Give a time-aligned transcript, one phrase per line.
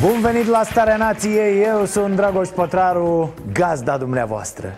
[0.00, 4.74] Bun venit la Starea Nației, eu sunt Dragoș Pătraru, gazda dumneavoastră.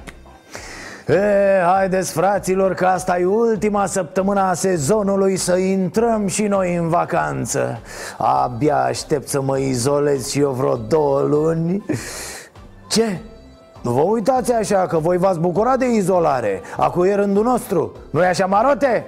[1.07, 6.89] E, haideți fraților că asta e ultima săptămână a sezonului să intrăm și noi în
[6.89, 7.81] vacanță.
[8.19, 11.85] Abia aștept să mă izolez și eu vreo două luni.
[12.89, 13.19] Ce?
[13.83, 16.61] Nu vă uitați așa că voi v-ați bucurat de izolare.
[16.77, 17.93] Acu e rândul nostru.
[18.11, 19.07] Nu-i așa marote?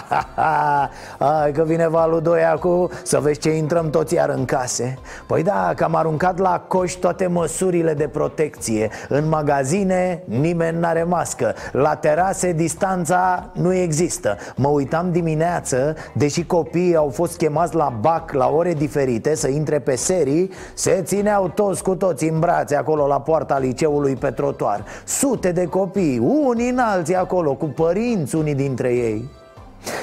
[1.18, 4.98] Hai că vine valul 2 acum Să vezi ce intrăm toți iar în case.
[5.26, 8.90] Păi da, că am aruncat la coș toate măsurile de protecție.
[9.08, 11.54] În magazine nimeni n-are mască.
[11.72, 14.36] La terase distanța nu există.
[14.56, 19.78] Mă uitam dimineață Deși copiii au fost chemați la BAC la ore diferite Să intre
[19.78, 24.84] pe serii Se țineau toți cu toți în brațe acolo la poarta liceului pe trotuar.
[25.04, 29.40] Sute de copii, unii înalți acolo Cu părinți unii dintre ei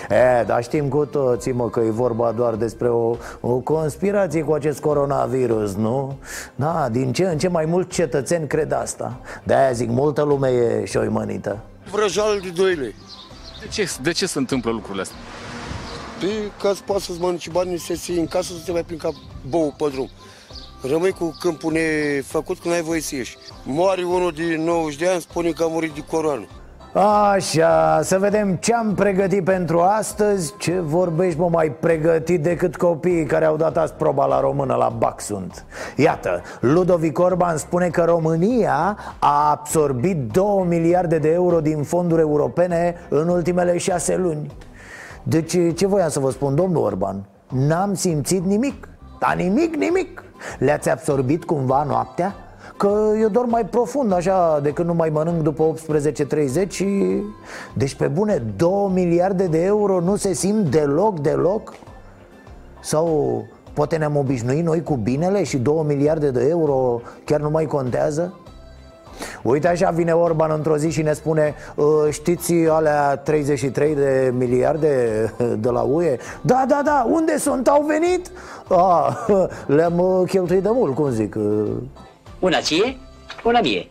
[0.10, 4.54] E, dar știm cu toții, mă, că e vorba doar despre o, o conspirație cu
[4.54, 6.18] acest coronavirus, nu?
[6.56, 10.86] Da, din ce în ce mai mulți cetățeni cred asta De-aia zic, multă lume e
[10.86, 11.60] șoimănită
[11.92, 12.96] Vrăjeală de 2 lei.
[13.62, 15.18] De ce, de ce se întâmplă lucrurile astea?
[16.20, 18.98] Păi ca să poți să-ți mănânci banii să ții în casă să te mai plin
[18.98, 19.10] ca
[19.50, 20.10] bou pe drum.
[20.82, 23.38] Rămâi cu câmpul nefăcut când ai voie să ieși.
[23.64, 26.48] Moare unul de 90 de ani, spune că a murit de coroană.
[26.94, 33.26] Așa, să vedem ce am pregătit pentru astăzi Ce vorbești, mă, mai pregătit decât copiii
[33.26, 38.04] care au dat azi proba la română la BAC sunt Iată, Ludovic Orban spune că
[38.04, 44.52] România a absorbit 2 miliarde de euro din fonduri europene în ultimele șase luni
[45.24, 47.26] Deci, ce voiam să vă spun, domnul Orban?
[47.48, 48.88] N-am simțit nimic,
[49.20, 50.24] dar nimic, nimic
[50.60, 52.36] Le-ați absorbit cumva noaptea?
[52.80, 55.74] Că eu dorm mai profund așa decât nu mai mănânc după
[56.64, 57.22] 18.30 și...
[57.74, 61.74] Deci pe bune, 2 miliarde de euro nu se simt deloc, deloc?
[62.82, 67.66] Sau poate ne-am obișnuit noi cu binele și 2 miliarde de euro chiar nu mai
[67.66, 68.34] contează?
[69.44, 74.98] Uite așa vine Orban într-o zi și ne spune "Ă, Știți alea 33 de miliarde
[75.60, 76.18] de la UE?
[76.42, 77.68] Da, da, da, unde sunt?
[77.68, 78.32] Au venit?
[78.70, 79.18] A,
[79.76, 81.68] le-am uh, cheltuit de mult, cum zic uh,
[82.40, 82.98] Una ție,
[83.44, 83.88] una mie.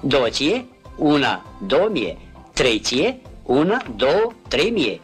[0.00, 0.66] Două ție,
[0.98, 2.16] una, două mie.
[2.52, 5.00] Trei ție, una, două, trei mie.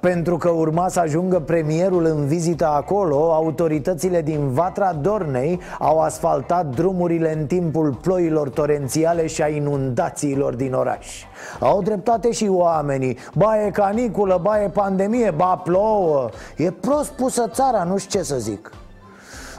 [0.00, 6.66] Pentru că urma să ajungă premierul în vizită acolo, autoritățile din Vatra Dornei au asfaltat
[6.66, 11.22] drumurile în timpul ploilor torențiale și a inundațiilor din oraș.
[11.60, 17.48] Au dreptate și oamenii, ba e caniculă, ba e pandemie, ba plouă E prost pusă
[17.52, 18.70] țara, nu știu ce să zic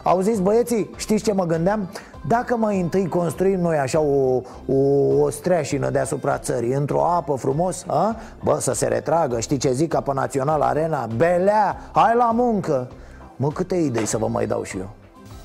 [0.08, 1.90] Auziți băieții, știți ce mă gândeam?
[2.28, 4.76] Dacă mai întâi construim noi așa o, o,
[5.20, 8.16] o streașină deasupra țării Într-o apă frumos, a?
[8.44, 12.92] bă, să se retragă, știi ce zic, apă național arena Belea, hai la muncă
[13.36, 14.90] Mă, câte idei să vă mai dau și eu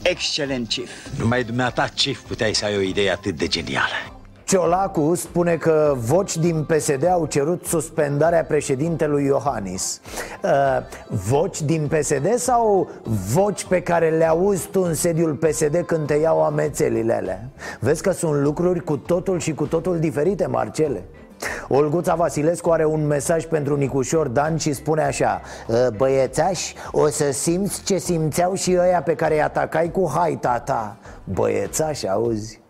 [0.03, 0.91] Excelent, chief.
[1.19, 4.12] Numai dumneata, ce puteai să ai o idee atât de genială?
[4.53, 10.01] Ciolacu spune că voci din PSD au cerut suspendarea președintelui Iohannis
[10.45, 10.51] uh,
[11.09, 12.89] Voci din PSD sau
[13.35, 17.49] voci pe care le auzi tu în sediul PSD când te iau amețelile alea?
[17.81, 21.05] Vezi că sunt lucruri cu totul și cu totul diferite, Marcele
[21.69, 27.33] Olguța Vasilescu are un mesaj pentru Nicușor Dan și spune așa "Ă, Băiețași, o să
[27.33, 32.62] simți ce simțeau și ăia pe care îi atacai cu haita ta Băiețași, auzi?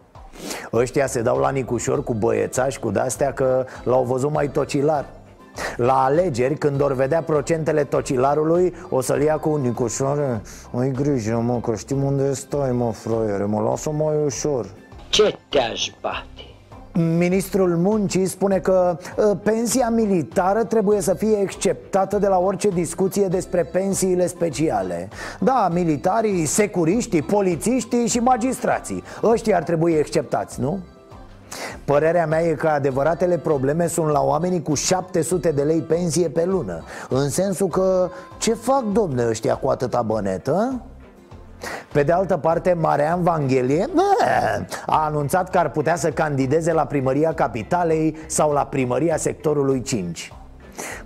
[0.72, 5.04] Ăștia se dau la Nicușor cu băiețași, cu de-astea că l-au văzut mai tocilar
[5.76, 10.40] la alegeri, când or vedea procentele tocilarului O să-l ia cu Nicușor
[10.78, 14.66] Ai grijă, mă, că știm unde stai, mă, fraiere Mă lasă mai ușor
[15.08, 16.51] Ce te-aș bate?
[16.94, 23.26] Ministrul Muncii spune că uh, pensia militară trebuie să fie exceptată de la orice discuție
[23.26, 25.08] despre pensiile speciale
[25.40, 30.78] Da, militarii, securiștii, polițiștii și magistrații Ăștia ar trebui exceptați, nu?
[31.84, 36.44] Părerea mea e că adevăratele probleme sunt la oamenii cu 700 de lei pensie pe
[36.44, 40.82] lună În sensul că ce fac domne ăștia cu atâta bănetă?
[41.92, 43.88] Pe de altă parte, Marean Vanghelie
[44.86, 50.32] a anunțat că ar putea să candideze la primăria capitalei sau la primăria sectorului 5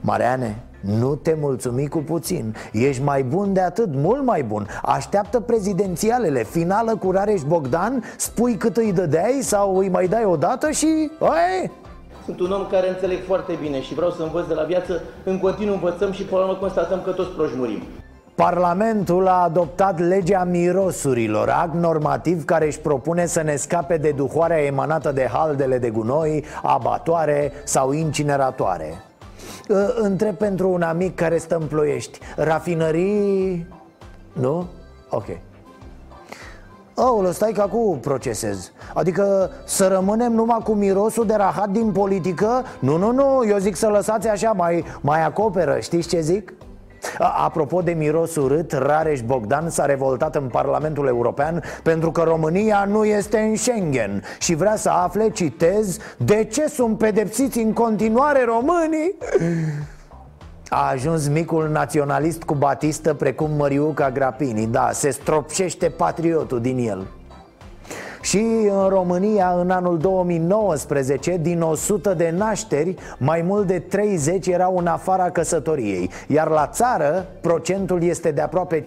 [0.00, 5.40] Mareane, Nu te mulțumi cu puțin Ești mai bun de atât, mult mai bun Așteaptă
[5.40, 10.70] prezidențialele Finală cu Rareș Bogdan Spui cât îi dădeai sau îi mai dai o dată
[10.70, 11.10] și...
[11.20, 11.70] Ai,
[12.24, 15.02] Sunt un om care înțeleg foarte bine și vreau să învăț de la viață.
[15.24, 17.82] În continuu învățăm și până la urmă constatăm că toți proști murim.
[18.36, 24.64] Parlamentul a adoptat legea mirosurilor, act normativ care își propune să ne scape de duhoarea
[24.64, 29.02] emanată de haldele de gunoi, abatoare sau incineratoare.
[29.70, 33.66] Ă, Întreb pentru un amic care stă în ploiești, rafinării...
[34.32, 34.66] Nu?
[35.10, 35.26] Ok.
[36.94, 42.64] Aolă, stai că acum procesez Adică să rămânem numai cu mirosul de rahat din politică?
[42.78, 46.52] Nu, nu, nu, eu zic să lăsați așa, mai, mai acoperă Știți ce zic?
[47.18, 52.84] A- Apropo de miros urât, Rareș Bogdan s-a revoltat în Parlamentul European pentru că România
[52.90, 58.44] nu este în Schengen și vrea să afle, citez, de ce sunt pedepsiți în continuare
[58.44, 59.14] românii?
[60.68, 64.66] A ajuns micul naționalist cu batistă precum Măriuca Grapini.
[64.66, 67.06] Da, se stropșește patriotul din el
[68.26, 74.76] și în România, în anul 2019, din 100 de nașteri, mai mult de 30 erau
[74.78, 78.86] în afara căsătoriei Iar la țară, procentul este de aproape 50%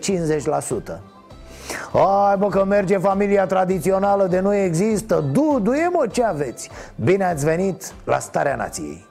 [1.91, 5.23] Hai bă că merge familia tradițională de nu există.
[5.31, 6.69] Du, du mă ce aveți?
[6.95, 9.08] Bine ați venit la Starea Nației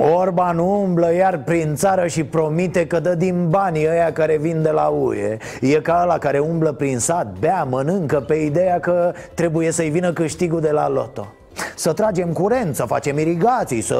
[0.00, 4.70] Orban umblă iar prin țară și promite că dă din banii ăia care vin de
[4.70, 9.70] la UE E ca ăla care umblă prin sat, bea, mănâncă pe ideea că trebuie
[9.70, 11.26] să-i vină câștigul de la loto
[11.74, 13.94] să tragem curent, să facem irigații, să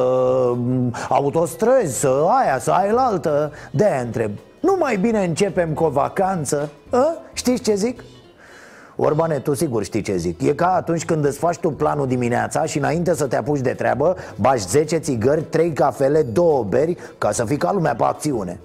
[0.55, 5.83] m, autostrăzi, să aia, să aia la altă de întreb Nu mai bine începem cu
[5.83, 6.69] o vacanță?
[6.89, 7.17] A?
[7.33, 8.03] Știți ce zic?
[9.01, 10.41] Orbane, tu sigur știi ce zic.
[10.41, 13.69] E ca atunci când îți faci tu planul dimineața Și înainte să te apuci de
[13.69, 18.59] treabă Bași 10 țigări, 3 cafele, 2 beri Ca să fii ca lumea pe acțiune.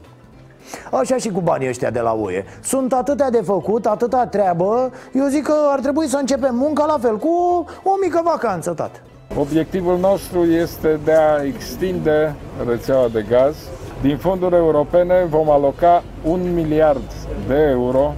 [0.93, 5.27] Așa și cu banii ăștia de la UE Sunt atâtea de făcut, atâta treabă Eu
[5.27, 8.99] zic că ar trebui să începem munca la fel Cu o, o mică vacanță, tată.
[9.39, 12.35] Obiectivul nostru este de a extinde
[12.69, 13.55] rețeaua de gaz.
[14.03, 17.13] Din fonduri europene vom aloca un miliard
[17.47, 18.15] de euro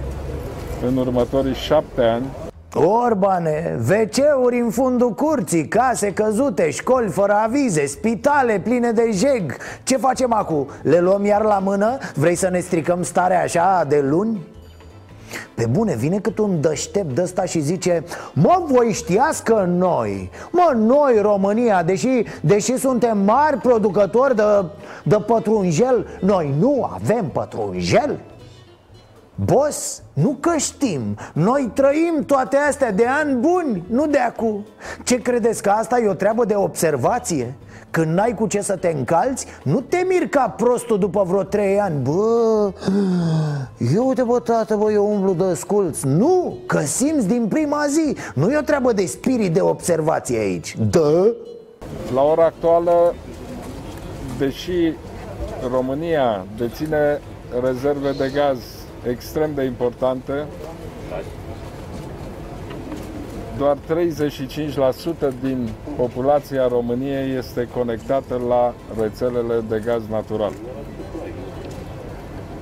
[0.85, 2.25] în următorii șapte ani
[2.73, 9.97] Orbane, WC-uri în fundul curții, case căzute, școli fără avize, spitale pline de jeg Ce
[9.97, 10.67] facem acum?
[10.81, 11.97] Le luăm iar la mână?
[12.15, 14.39] Vrei să ne stricăm starea așa de luni?
[15.55, 18.03] Pe bune, vine cât un dăștept de ăsta și zice
[18.33, 24.43] Mă, voi știați că noi, mă, noi România, deși, deși suntem mari producători de,
[25.03, 28.19] de pătrunjel Noi nu avem pătrunjel?
[29.45, 31.17] Boss, nu că știm.
[31.33, 34.65] Noi trăim toate astea de ani buni, nu de acum.
[35.03, 37.55] Ce credeți că asta e o treabă de observație?
[37.91, 41.79] Când n-ai cu ce să te încalți, nu te miri ca prostul după vreo trei
[41.79, 42.01] ani.
[42.01, 42.71] Bă,
[43.93, 48.15] eu uite bă tată, bă, eu umblu de sculț Nu, că simți din prima zi.
[48.33, 50.77] Nu e o treabă de spirit de observație aici.
[50.89, 51.33] Dă?
[52.13, 53.15] La ora actuală,
[54.37, 54.93] deși
[55.71, 57.21] România deține
[57.61, 58.57] rezerve de gaz
[59.09, 60.45] extrem de importante,
[63.57, 70.51] doar 35% din populația României este conectată la rețelele de gaz natural.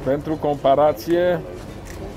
[0.03, 1.41] Pentru comparație,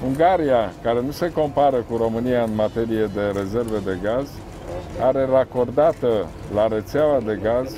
[0.07, 4.29] Ungaria, care nu se compară cu România în materie de rezerve de gaz,
[5.01, 7.75] are racordată la rețeaua de gaz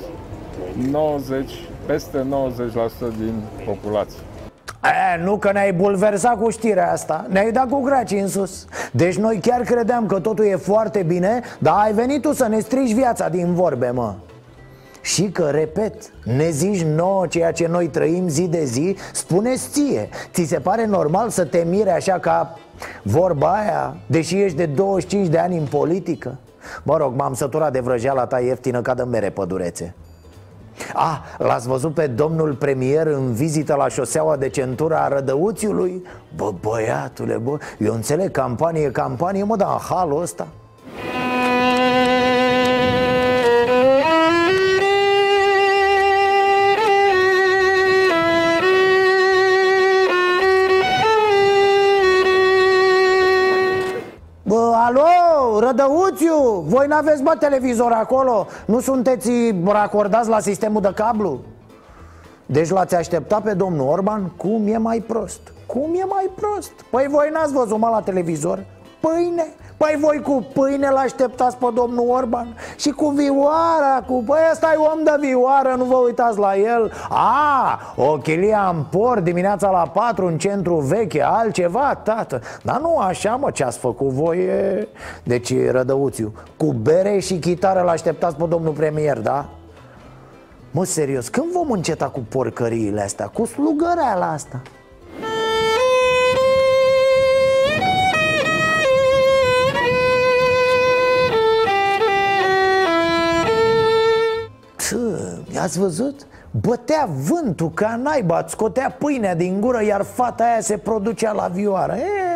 [0.90, 1.50] 90,
[1.86, 2.26] peste
[3.12, 4.18] 90% din populație.
[4.84, 7.26] E, nu că ne-ai bulversat cu știrea asta.
[7.28, 8.64] Ne-ai dat cu graci în sus.
[8.92, 12.60] Deci noi chiar credeam că totul e foarte bine Dar ai venit tu să ne
[12.60, 14.14] strici viața din vorbe, mă.
[15.00, 15.94] Și că, repet,
[16.25, 20.08] ne zici nouă ceea ce noi trăim zi de zi Spuneți ție.
[20.32, 22.58] Ți se pare normal să te mire așa ca
[23.02, 26.38] vorba aia Deși ești de 25 de ani în politică?
[26.82, 29.94] Mă rog, m-am săturat de vrăjeala ta ieftină ca de mere pădurețe
[30.94, 36.04] Ah, l-ați văzut pe domnul premier în vizită la șoseaua de centură a Rădăuțiului?
[36.37, 40.46] Bă, băiatule, bă, eu înțeleg, campanie, campanie, mă, dar în halul ăsta
[55.80, 58.46] Rădăuțiu, voi n-aveți, bă, televizor acolo?
[58.66, 59.30] Nu sunteți
[59.64, 61.40] racordați la sistemul de cablu?
[62.46, 64.32] Deci l-ați așteptat pe domnul Orban?
[64.37, 65.40] Cum e mai prost?
[65.66, 66.72] Cum e mai prost?
[66.90, 68.64] Păi voi n-ați văzut, mă, la televizor?
[69.00, 69.46] Pâine,
[69.84, 74.22] Păi voi cu pâine l-așteptați pe domnul Orban Și cu vioara, cu...
[74.26, 78.82] Păi ăsta e om de vioară, nu vă uitați la el A, o chilia în
[78.90, 83.78] port dimineața la 4 în centru veche Altceva, tată Dar nu așa, mă, ce ați
[83.78, 84.88] făcut voi e...
[85.22, 89.49] Deci, Rădăuțiu, cu bere și chitară l-așteptați pe domnul premier, da?
[90.70, 93.26] Mă, serios, când vom înceta cu porcăriile astea?
[93.26, 94.62] Cu slugăreala asta?
[105.60, 106.26] Ați văzut?
[106.50, 111.46] Bătea vântul ca naiba, îți scotea pâinea din gură Iar fata aia se producea la
[111.52, 111.92] vioară.
[111.92, 112.30] E,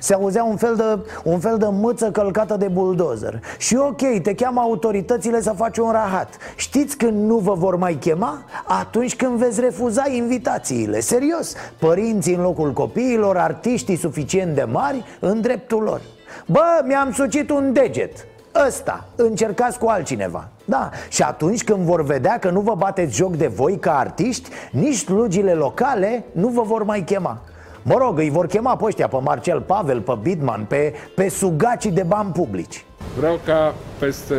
[0.00, 3.40] se auzea un fel, de, un fel de mâță călcată de buldozer.
[3.58, 6.28] Și ok, te cheamă autoritățile să faci un rahat.
[6.56, 8.44] Știți când nu vă vor mai chema?
[8.64, 11.00] Atunci când veți refuza invitațiile.
[11.00, 16.00] Serios, părinții în locul copiilor, artiștii suficient de mari în dreptul lor.
[16.46, 18.26] Bă, mi-am sucit un deget.
[18.66, 23.36] Ăsta, încercați cu altcineva Da, și atunci când vor vedea că nu vă bateți joc
[23.36, 27.40] de voi ca artiști Nici slugile locale nu vă vor mai chema
[27.82, 31.90] Mă rog, îi vor chema pe ăștia, pe Marcel Pavel, pe Bidman, pe, pe sugacii
[31.90, 32.84] de bani publici
[33.18, 34.34] Vreau ca peste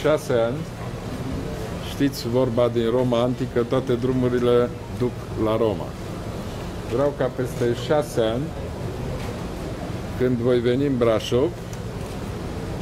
[0.00, 0.56] șase ani,
[1.88, 5.12] știți vorba din Roma antică, toate drumurile duc
[5.44, 5.86] la Roma.
[6.92, 8.42] Vreau ca peste șase ani,
[10.18, 11.50] când voi veni în Brașov,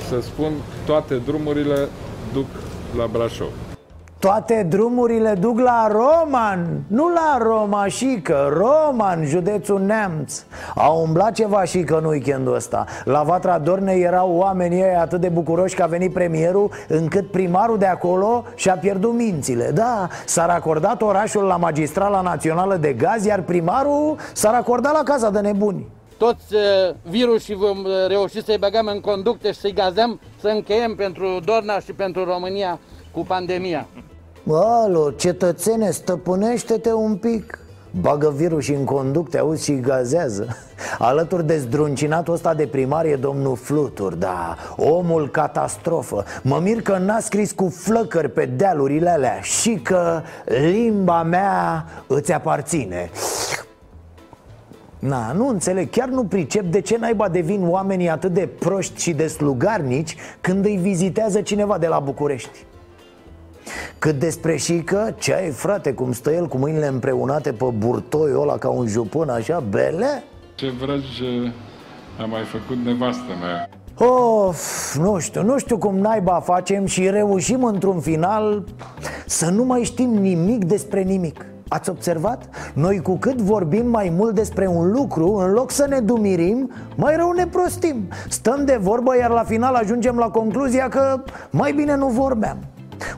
[0.09, 0.53] să spun
[0.85, 1.89] toate drumurile
[2.33, 2.47] duc
[2.97, 3.49] la Brașov.
[4.23, 10.43] Toate drumurile duc la Roman Nu la Roma și că Roman, județul Neamț.
[10.75, 12.85] A umblat ceva și că în weekendul ăsta.
[13.05, 17.79] La Vatra Dornei erau oamenii ăia atât de bucuroși că a venit premierul Încât primarul
[17.79, 19.71] de acolo și-a pierdut mințile.
[19.75, 25.31] Da, s-a racordat orașul la Magistrala Națională de Gaz Iar primarul s-a racordat la Casa
[25.31, 25.87] de Nebuni
[26.25, 30.95] toți uh, virusii vom uh, reuși să-i băgăm în conducte și să-i gazăm să încheiem
[30.95, 32.79] pentru Dorna și pentru România
[33.11, 33.89] cu pandemia.
[34.53, 37.59] Alo, cetățene, stăpânește-te un pic.
[38.01, 40.57] Bagă virus în conducte, auzi și gazează.
[40.99, 46.25] Alături de zdruncinatul ăsta de primar e domnul Flutur, da Omul catastrofă.
[46.43, 52.33] Mă mir că n-a scris cu flăcări pe dealurile alea Și că limba mea îți
[52.33, 53.11] aparține
[55.09, 59.13] Na, nu înțeleg, chiar nu pricep de ce naiba devin oamenii atât de proști și
[59.13, 62.65] de slugarnici Când îi vizitează cineva de la București
[63.99, 68.59] cât despre șică, ce ai frate, cum stă el cu mâinile împreunate pe burtoiul ăla
[68.59, 70.23] ca un jupân așa, bele?
[70.55, 71.53] Ce vrăji
[72.21, 73.69] a mai făcut nevastă mea.
[74.09, 78.65] Of, nu știu, nu știu cum naiba facem și reușim într-un final
[79.27, 82.49] să nu mai știm nimic despre nimic Ați observat?
[82.75, 87.17] Noi cu cât vorbim mai mult despre un lucru, în loc să ne dumirim, mai
[87.17, 91.97] rău ne prostim Stăm de vorbă, iar la final ajungem la concluzia că mai bine
[91.97, 92.57] nu vorbeam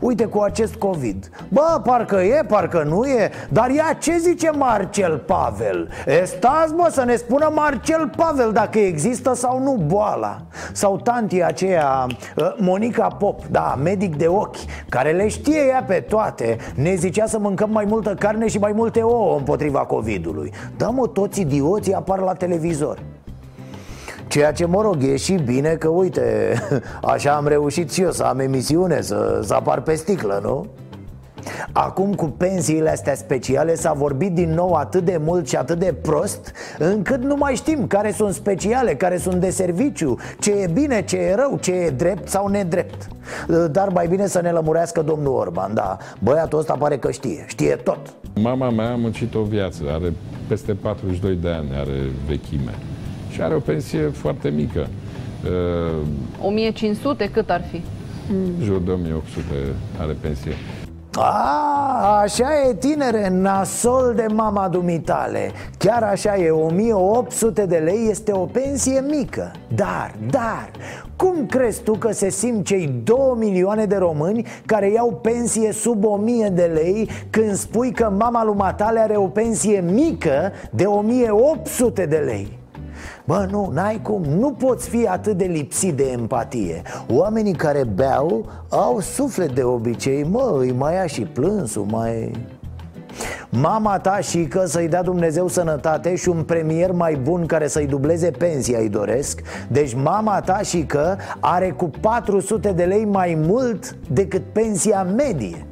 [0.01, 1.31] Uite cu acest COVID.
[1.49, 5.89] Bă, parcă e, parcă nu e Dar ia ce zice Marcel Pavel?
[6.07, 10.43] E, stați bă să ne spună Marcel Pavel dacă există sau nu boala.
[10.73, 12.07] Sau tantia aceea,
[12.39, 14.57] ă, Monica Pop, da, medic de ochi
[14.89, 16.57] Care le știe ea pe toate.
[16.75, 20.53] Ne zicea să mâncăm mai multă carne și mai multe ouă împotriva COVID-ului.
[20.77, 22.99] Da mă, toți idioții apar la televizor
[24.35, 26.55] Ceea ce, mă rog, e și bine că, uite,
[27.13, 30.67] așa am reușit și eu să am emisiune, să, să apar pe sticlă, nu?
[31.73, 35.95] Acum cu pensiile astea speciale s-a vorbit din nou atât de mult și atât de
[36.03, 41.05] prost Încât nu mai știm care sunt speciale, care sunt de serviciu Ce e bine,
[41.05, 43.09] ce e rău, ce e drept sau nedrept.
[43.71, 45.97] Dar mai bine să ne lămurească domnul Orban, da.
[46.19, 47.99] Băiatul ăsta pare că știe, știe tot.
[48.41, 50.13] Mama mea a muncit o viață, are
[50.49, 52.75] peste 42 de ani, are vechime
[53.35, 54.89] și are o pensie foarte mică.
[56.41, 57.83] 1500 cât ar fi?
[58.31, 59.55] În jur de 1800
[59.99, 60.53] are pensie.
[61.17, 68.33] A, așa e tinere, nasol de mama dumitale Chiar așa e, 1800 de lei este
[68.33, 70.71] o pensie mică Dar, dar,
[71.17, 76.05] cum crezi tu că se simt cei 2 milioane de români care iau pensie sub
[76.05, 82.07] 1000 de lei Când spui că mama lui Matale are o pensie mică de 1800
[82.07, 82.63] de lei?
[83.27, 86.83] Bă, nu, n-ai cum, nu poți fi atât de lipsit de empatie.
[87.09, 92.31] Oamenii care beau au suflet de obicei, mă, îi mai ia și plânsul, mai...
[93.49, 97.87] Mama ta și că să-i dea Dumnezeu sănătate și un premier mai bun care să-i
[97.87, 99.41] dubleze pensia îi doresc.
[99.69, 105.67] Deci mama ta și că are cu 400 de lei mai mult decât pensia medie.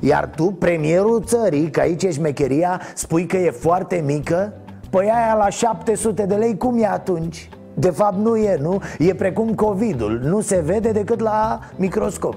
[0.00, 4.52] Iar tu, premierul țării, că aici ești șmecheria, spui că e foarte mică
[4.90, 7.48] Păi aia la 700 de lei cum e atunci?
[7.74, 8.82] De fapt nu e, nu?
[8.98, 12.36] E precum COVID-ul, nu se vede decât la microscop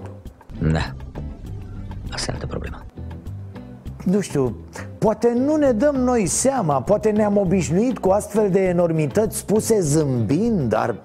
[0.71, 0.93] Da.
[2.11, 2.85] Asta e altă problemă.
[4.05, 4.55] Nu știu,
[4.97, 10.69] poate nu ne dăm noi seama Poate ne-am obișnuit cu astfel de enormități spuse zâmbind
[10.69, 10.95] Dar,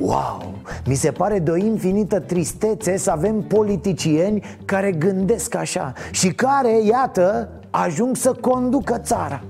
[0.00, 0.54] wow,
[0.86, 6.82] mi se pare de o infinită tristețe să avem politicieni care gândesc așa Și care,
[6.82, 9.42] iată, ajung să conducă țara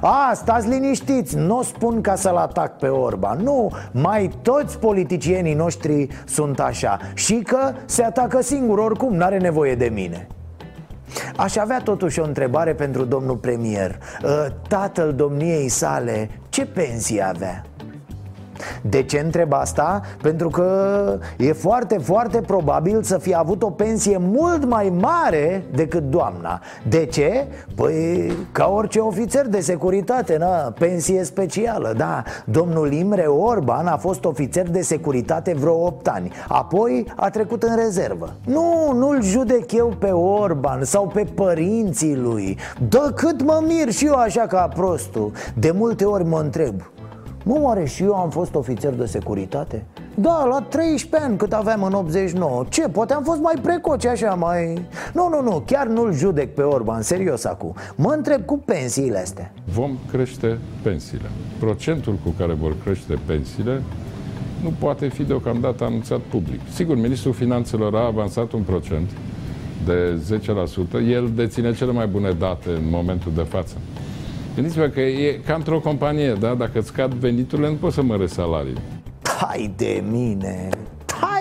[0.00, 3.38] a, stați liniștiți, nu o spun ca să-l atac pe Orban.
[3.42, 6.98] Nu, mai toți politicienii noștri sunt așa.
[7.14, 10.26] Și că se atacă singur oricum, n-are nevoie de mine.
[11.36, 13.98] Aș avea totuși o întrebare pentru domnul premier.
[14.24, 17.64] Ă, Tatăl domniei sale, ce pensie avea?
[18.82, 20.00] De ce întreb asta?
[20.22, 26.02] Pentru că e foarte, foarte probabil să fie avut o pensie mult mai mare decât
[26.02, 26.60] doamna.
[26.88, 27.46] De ce?
[27.74, 32.22] Păi ca orice ofițer de securitate, na, pensie specială, da.
[32.44, 36.32] Domnul Imre Orban a fost ofițer de securitate vreo 8 ani.
[36.48, 38.32] Apoi a trecut în rezervă.
[38.44, 42.58] Nu, nu-l judec eu pe Orban sau pe părinții lui.
[42.88, 45.32] Dă cât mă mir și eu așa ca prostul.
[45.54, 46.74] De multe ori mă întreb
[47.48, 49.84] Mă, oare și eu am fost ofițer de securitate?
[50.14, 54.34] Da, la 13 ani cât aveam în 89 Ce, poate am fost mai precoce așa,
[54.34, 54.86] mai...
[55.14, 59.52] Nu, nu, nu, chiar nu-l judec pe Orban, serios acum Mă întreb cu pensiile astea
[59.64, 61.30] Vom crește pensiile.
[61.58, 63.82] Procentul cu care vor crește pensiile
[64.62, 66.60] nu poate fi deocamdată anunțat public.
[66.74, 69.10] Sigur, Ministrul Finanțelor a avansat un procent
[69.84, 70.20] de
[71.00, 71.08] 10%.
[71.08, 73.74] El deține cele mai bune date în momentul de față.
[74.56, 76.54] Gândiți-vă că e ca într-o companie, da?
[76.54, 78.80] Dacă îți scad veniturile, nu poți să mărești salariile.
[79.40, 80.68] Hai de mine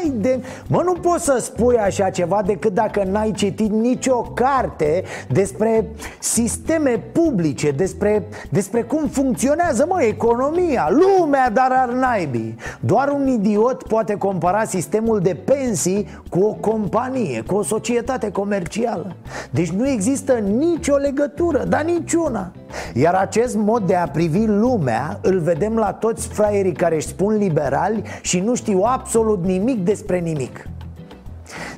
[0.06, 0.44] Hai de...
[0.68, 5.88] Mă, nu poți să spui așa ceva decât dacă n-ai citit nicio carte despre
[6.20, 13.84] sisteme publice, despre, despre cum funcționează, mă, economia, lumea, dar ar naibii Doar un idiot
[13.84, 19.16] poate compara sistemul de pensii cu o companie, cu o societate comercială.
[19.52, 22.52] Deci nu există nicio legătură, dar niciuna.
[22.94, 27.38] Iar acest mod de a privi lumea îl vedem la toți fraierii care își spun
[27.38, 30.68] liberali și nu știu absolut nimic despre nimic.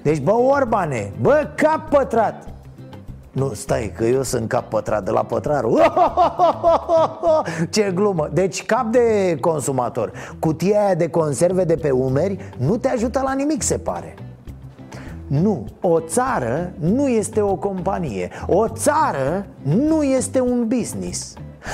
[0.04, 2.48] Deci, bă, Orbane, bă, cap pătrat.
[3.32, 5.80] Nu, stai, că eu sunt cap pătrat de la pătraru
[7.70, 8.30] Ce glumă.
[8.34, 13.34] Deci cap de consumator Cutia aia de conserve de pe umeri Nu te ajută la
[13.34, 14.16] nimic, se pare.
[15.28, 18.30] Nu, o țară nu este o companie.
[18.48, 21.34] O țară nu este un business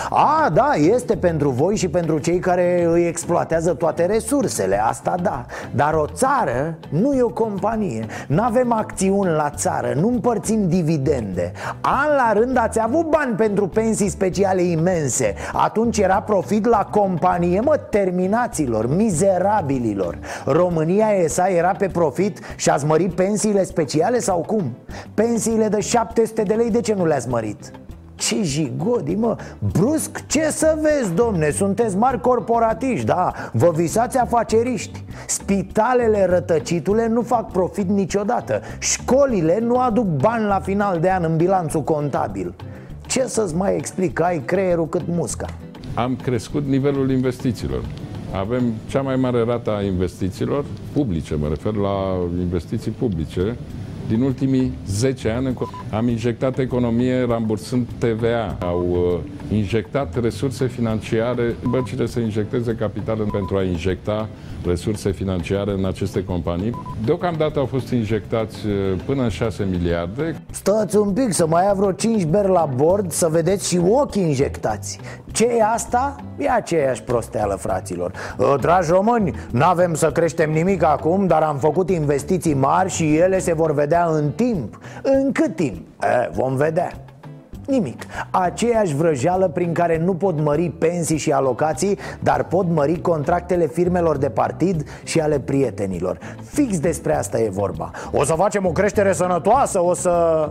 [0.10, 5.46] a, da, este pentru voi și pentru cei care îi exploatează toate resursele, asta da.
[5.76, 8.06] Dar o țară nu e o companie.
[8.28, 11.52] Nu avem acțiuni la țară, nu împărțim dividende.
[11.82, 15.34] An la rând ați avut bani pentru pensii speciale imense.
[15.54, 20.18] Atunci era profit la companie, mă, terminaților, mizerabililor.
[20.46, 24.76] România ESA era pe profit și ați mărit pensiile speciale sau cum?
[25.14, 27.72] Pensiile de 700 de lei, de ce nu le-ați mărit?
[28.16, 29.36] Ce jigodi, mă,
[29.72, 35.04] brusc, ce să vezi, domne, sunteți mari corporatiști, da, vă visați afaceriști.
[35.28, 38.62] Spitalele rătăcitule nu fac profit niciodată.
[38.80, 42.54] Școlile nu aduc bani la final de an în bilanțul contabil.
[43.08, 45.46] Ce să-ți mai explic, ai creierul cât musca.
[45.94, 47.84] Am crescut nivelul investițiilor.
[48.36, 53.58] Avem cea mai mare rată a investițiilor publice, mă refer la investiții publice,
[54.08, 55.54] din ultimii 10 ani
[55.92, 58.58] am injectat economie rambursând TVA.
[58.60, 64.30] Au uh, injectat resurse financiare, băncile să injecteze capital pentru a injecta
[64.66, 66.76] resurse financiare în aceste companii.
[67.06, 68.74] Deocamdată au fost injectați uh,
[69.06, 70.43] până în 6 miliarde.
[70.54, 74.22] Stați un pic să mai ia vreo 5 beri la bord Să vedeți și ochii
[74.22, 75.00] injectați
[75.32, 76.16] Ce e asta?
[76.38, 81.90] E aceeași prosteală, fraților Ă, Dragi români, n-avem să creștem nimic acum Dar am făcut
[81.90, 85.88] investiții mari și ele se vor vedea în timp În cât timp?
[86.02, 86.92] E, vom vedea
[87.68, 88.04] Nimic.
[88.30, 94.18] Aceeași vrăjeală prin care nu pot mări pensii și alocații, dar pot mări contractele firmelor
[94.18, 96.18] de partid și ale prietenilor.
[96.44, 97.92] Fix despre asta e vorba.
[98.12, 100.50] O să facem o creștere sănătoasă, o să...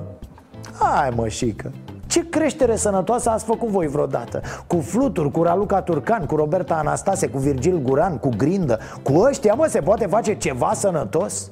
[0.79, 1.71] Hai mă, șică.
[2.07, 4.41] Ce creștere sănătoasă ați făcut voi vreodată?
[4.67, 9.55] Cu Flutur, cu Raluca Turcan, cu Roberta Anastase, cu Virgil Guran, cu Grindă Cu ăștia,
[9.55, 11.51] mă, se poate face ceva sănătos?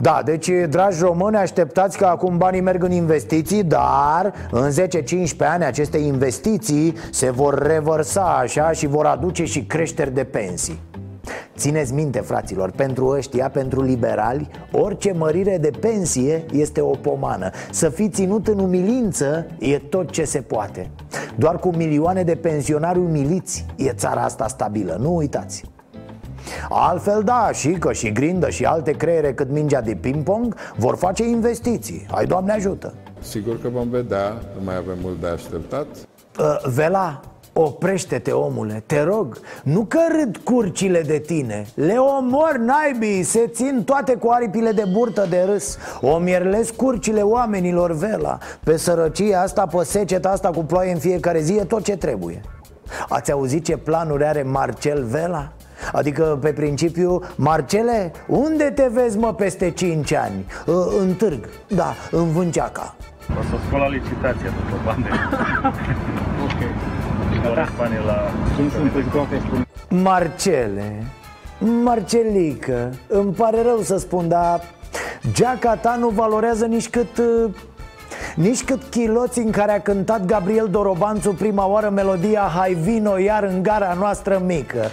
[0.00, 4.74] Da, deci, dragi români, așteptați că acum banii merg în investiții Dar în 10-15
[5.38, 10.80] ani aceste investiții se vor revărsa așa și vor aduce și creșteri de pensii.
[11.56, 17.50] Țineți minte, fraților, pentru ăștia, pentru liberali Orice mărire de pensie este o pomană.
[17.70, 20.90] Să fii ținut în umilință e tot ce se poate.
[21.36, 25.73] Doar cu milioane de pensionari umiliți e țara asta stabilă, nu uitați
[26.68, 31.24] Altfel da, și că și grindă și alte creiere cât mingea de ping-pong Vor face
[31.24, 32.94] investiții, ai Doamne ajută!
[33.20, 35.86] Sigur că vom vedea, nu mai avem mult de așteptat.
[36.38, 37.20] Uh, Vela,
[37.52, 39.38] oprește-te omule, te rog.
[39.62, 41.66] Nu că râd curcile de tine.
[41.74, 45.76] Le omor naibii, se țin toate cu aripile de burtă de râs.
[46.00, 48.38] O mierlesc curcile oamenilor, Vela.
[48.64, 52.40] Pe sărăcia asta, pe seceta asta cu ploaie în fiecare zi e tot ce trebuie.
[53.08, 55.52] Ați auzit ce planuri are Marcel Vela?
[55.92, 60.44] Adică pe principiu Marcele, unde te vezi mă peste 5 ani?
[60.66, 62.94] Uh, În târg, da, în Vânceaca
[63.38, 65.20] O să scol la licitație după pandemie.
[66.44, 66.60] ok.
[67.42, 68.30] Doresc banii la...
[68.56, 69.42] Cum sunt toate
[69.88, 71.04] Marcele,
[71.82, 74.60] Marcelică, îmi pare rău să spun, dar
[75.32, 77.18] geaca ta nu valorează nici cât...
[77.18, 77.50] uh,
[78.36, 83.42] Nici cât chiloți în care a cântat Gabriel Dorobanțu prima oară melodia Hai vino iar
[83.42, 84.90] în gara noastră mică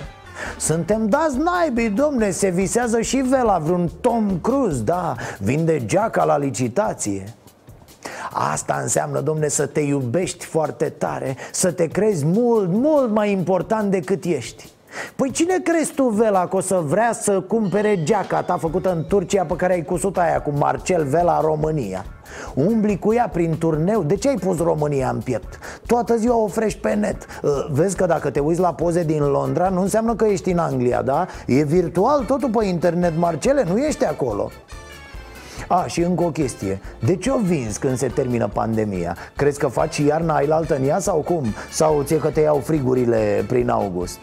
[0.58, 6.38] suntem dați naibii, domne, se visează și vela vreun Tom Cruise, da, vinde geaca la
[6.38, 7.34] licitație.
[8.32, 13.91] Asta înseamnă, domne, să te iubești foarte tare Să te crezi mult, mult mai important
[13.91, 14.69] decât ești
[15.15, 19.06] Păi cine crezi tu, Vela, că o să vrea să cumpere geaca ta făcută în
[19.08, 22.06] Turcia pe care ai cusut aia cu Marcel Vela România?
[22.54, 25.60] Umbli cu ea prin turneu, de ce ai pus România în piept?
[25.86, 29.23] Toată ziua o frești pe net Uh, Vezi că dacă te uiți la poze din
[29.23, 31.27] Londra Nu înseamnă că ești în Anglia, da?
[31.47, 34.51] E virtual totul pe internet, Marcele, nu ești acolo
[35.67, 39.17] a, și încă o chestie De ce o vinzi când se termină pandemia?
[39.36, 41.45] Crezi că faci iarna ailaltă în ea sau cum?
[41.71, 44.19] Sau ție că te iau frigurile prin august?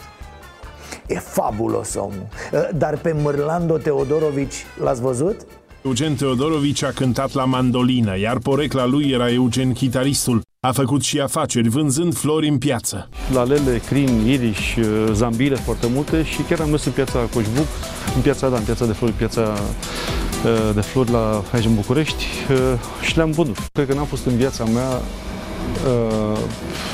[1.08, 2.26] E fabulos omul
[2.74, 5.36] Dar pe Mârlando Teodorovici l-ați văzut?
[5.82, 10.40] Eugen Teodorovici a cântat la mandolină, iar porecla lui era Eugen chitaristul.
[10.60, 13.08] A făcut și afaceri vânzând flori în piață.
[13.32, 14.76] Lalele, crin, iriș,
[15.12, 17.66] zambile, foarte multe și chiar am mers în piața Coșbuc,
[18.14, 22.24] în piața, da, în piața de flori, piața uh, de flori la, aici în București
[22.50, 22.56] uh,
[23.02, 23.56] și le-am vândut.
[23.72, 26.38] Cred că n-am fost în viața mea, uh,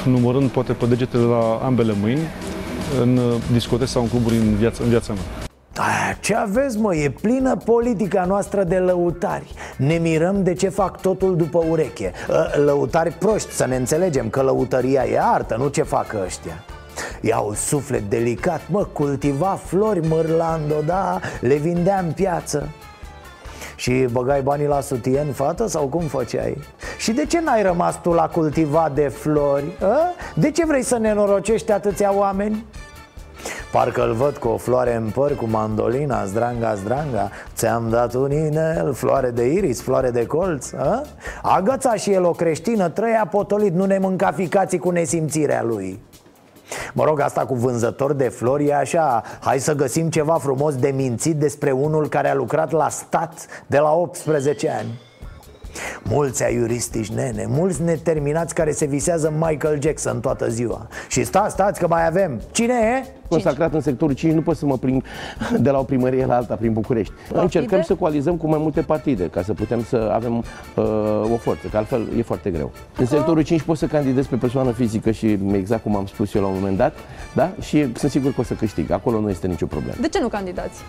[0.05, 2.29] numărând poate pe degetele la ambele mâini,
[3.01, 3.21] în
[3.53, 5.23] discoteci sau în cluburi în viața, în viața mea.
[5.77, 9.53] Aia, ce aveți mă, e plină politica noastră de lăutari.
[9.77, 12.13] Ne mirăm de ce fac totul după ureche.
[12.29, 16.65] Ă, Lăutari proști, să ne înțelegem Că lăutăria e artă, nu ce fac ăștia.
[17.21, 22.69] Iau suflet delicat, mă, cultiva flori Mărlando, da, le vindea în piață
[23.77, 26.59] și băgai banii la sutien, fată, sau cum făceai?
[26.99, 29.65] Și de ce n-ai rămas tu la cultivat de flori?
[29.83, 29.97] A?
[30.35, 32.65] De ce vrei să nenorocești atâția oameni?
[33.73, 38.33] Parcă îl văd cu o floare în păr, cu mandolina, zdranga, zdranga Ți-am dat un
[38.33, 41.03] inel, floare de iris, floare de colț a?
[41.43, 46.01] Agăța și el o creștină, trăia potolit, nu ne mânca ficații cu nesimțirea lui
[46.93, 49.23] Mă rog, asta cu vânzător de flori e așa.
[49.41, 53.79] Hai să găsim ceva frumos de mințit despre unul care a lucrat la stat de
[53.79, 55.01] la 18 ani
[56.03, 61.81] Mulți aiuristici, nene, mulți neterminați care se visează Michael Jackson toată ziua Și stați, stați
[61.81, 63.09] că mai avem Cine e?
[63.29, 65.03] Consacrat în sectorul 5 nu pot să mă plimb
[65.59, 67.13] de la o primărie la alta prin București.
[67.33, 70.85] Încercăm să coalizăm cu mai multe partide ca să putem să avem uh,
[71.33, 72.73] o forță, că altfel e foarte greu.
[72.99, 76.43] În sectorul 5 pot să candidez pe persoană fizică și exact cum am spus eu
[76.43, 76.95] la un moment dat,
[77.35, 77.53] da?
[77.61, 78.91] Și sunt sigur că o să câștig.
[78.91, 79.97] Acolo nu este nicio problemă.
[80.01, 80.81] De ce nu candidați?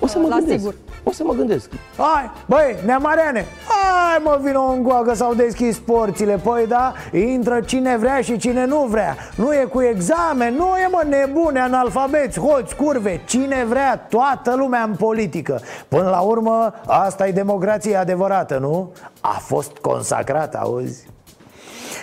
[0.00, 0.58] O să mă La gândesc.
[0.58, 0.74] sigur.
[1.04, 1.70] O să mă gândesc.
[1.96, 7.96] Hai, băi, neamariane Hai mă, vino în goagă, s-au deschis porțile Păi da, intră cine
[7.96, 12.76] vrea și cine nu vrea Nu e cu examen, nu e mă nebune, analfabeți, hoți,
[12.76, 18.92] curve Cine vrea, toată lumea în politică Până la urmă, asta e democrația adevărată, nu?
[19.20, 21.06] A fost consacrată, auzi?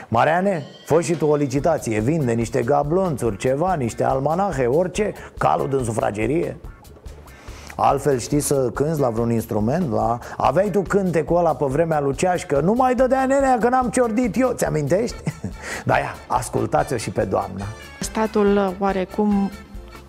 [0.08, 5.84] Mariane, fă și tu o licitație Vinde niște gablonțuri, ceva, niște almanahe, orice Calul din
[5.84, 6.58] sufragerie
[7.76, 9.92] Altfel știi să cânți la vreun instrument?
[9.92, 10.18] La...
[10.38, 14.40] Aveai tu cântecul ăla pe vremea lui Ceașcă Nu mai dădea nenea că n-am ciordit
[14.40, 15.16] eu, ți-amintești?
[15.86, 17.66] da, ia, ascultați-o și pe doamna
[18.00, 19.52] Statul oarecum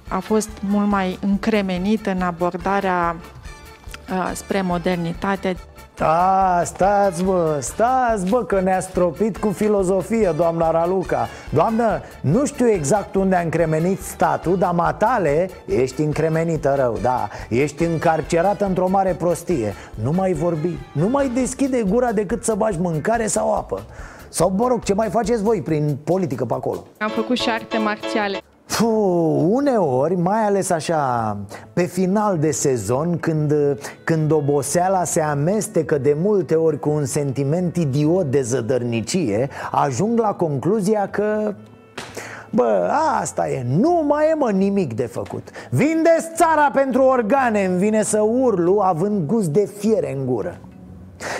[0.08, 3.16] a fost mult mai încremenit în abordarea
[4.10, 5.56] uh, spre modernitate.
[5.98, 12.68] A, stați bă, stați bă că ne-a stropit cu filozofie doamna Raluca Doamnă, nu știu
[12.68, 19.12] exact unde a încremenit statul, dar matale ești încremenită rău, da Ești încarcerată într-o mare
[19.12, 23.82] prostie Nu mai vorbi, nu mai deschide gura decât să bagi mâncare sau apă
[24.28, 26.84] Sau, mă rog, ce mai faceți voi prin politică pe acolo?
[26.98, 28.38] Am făcut și șarte marțiale.
[28.66, 31.36] Puh, uneori, mai ales așa,
[31.72, 33.52] pe final de sezon, când,
[34.04, 40.32] când oboseala se amestecă de multe ori cu un sentiment idiot de zădărnicie, ajung la
[40.32, 41.54] concluzia că
[42.50, 45.48] Bă, asta e, nu mai e mă nimic de făcut.
[45.70, 50.58] Vindeți țara pentru organe, îmi vine să urlu având gust de fiere în gură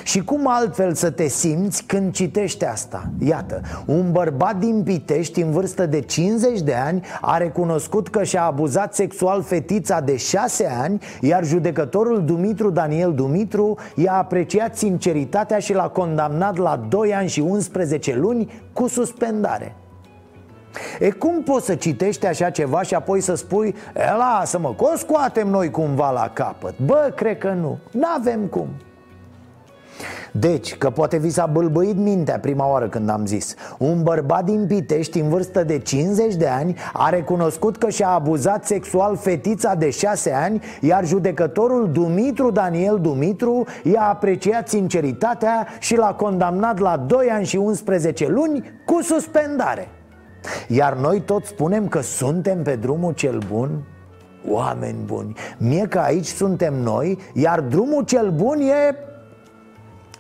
[0.03, 3.11] și cum altfel să te simți când citești asta?
[3.19, 8.45] Iată, un bărbat din Pitești în vârstă de 50 de ani a recunoscut că și-a
[8.45, 15.73] abuzat sexual fetița de 6 ani Iar judecătorul Dumitru Daniel Dumitru i-a apreciat sinceritatea și
[15.73, 19.77] l-a condamnat la 2 ani și 11 luni cu suspendare.
[20.99, 24.97] E cum poți să citești așa ceva și apoi să spui E lasă-mă, că o
[24.97, 26.75] scoatem noi cumva la capăt?
[26.79, 28.69] Bă, cred că nu, n-avem cum
[30.33, 34.67] deci, că poate vi s-a bâlbâit mintea prima oară când am zis Un bărbat din
[34.67, 39.91] Pitești, în vârstă de 50 de ani A recunoscut că și-a abuzat sexual fetița de
[39.91, 47.29] 6 ani Iar judecătorul Dumitru Daniel Dumitru I-a apreciat sinceritatea și l-a condamnat la 2
[47.31, 49.89] ani și 11 luni cu suspendare.
[50.69, 53.71] Iar noi tot spunem că suntem pe drumul cel bun?
[54.49, 59.13] Oameni buni Mie că aici suntem noi Iar drumul cel bun e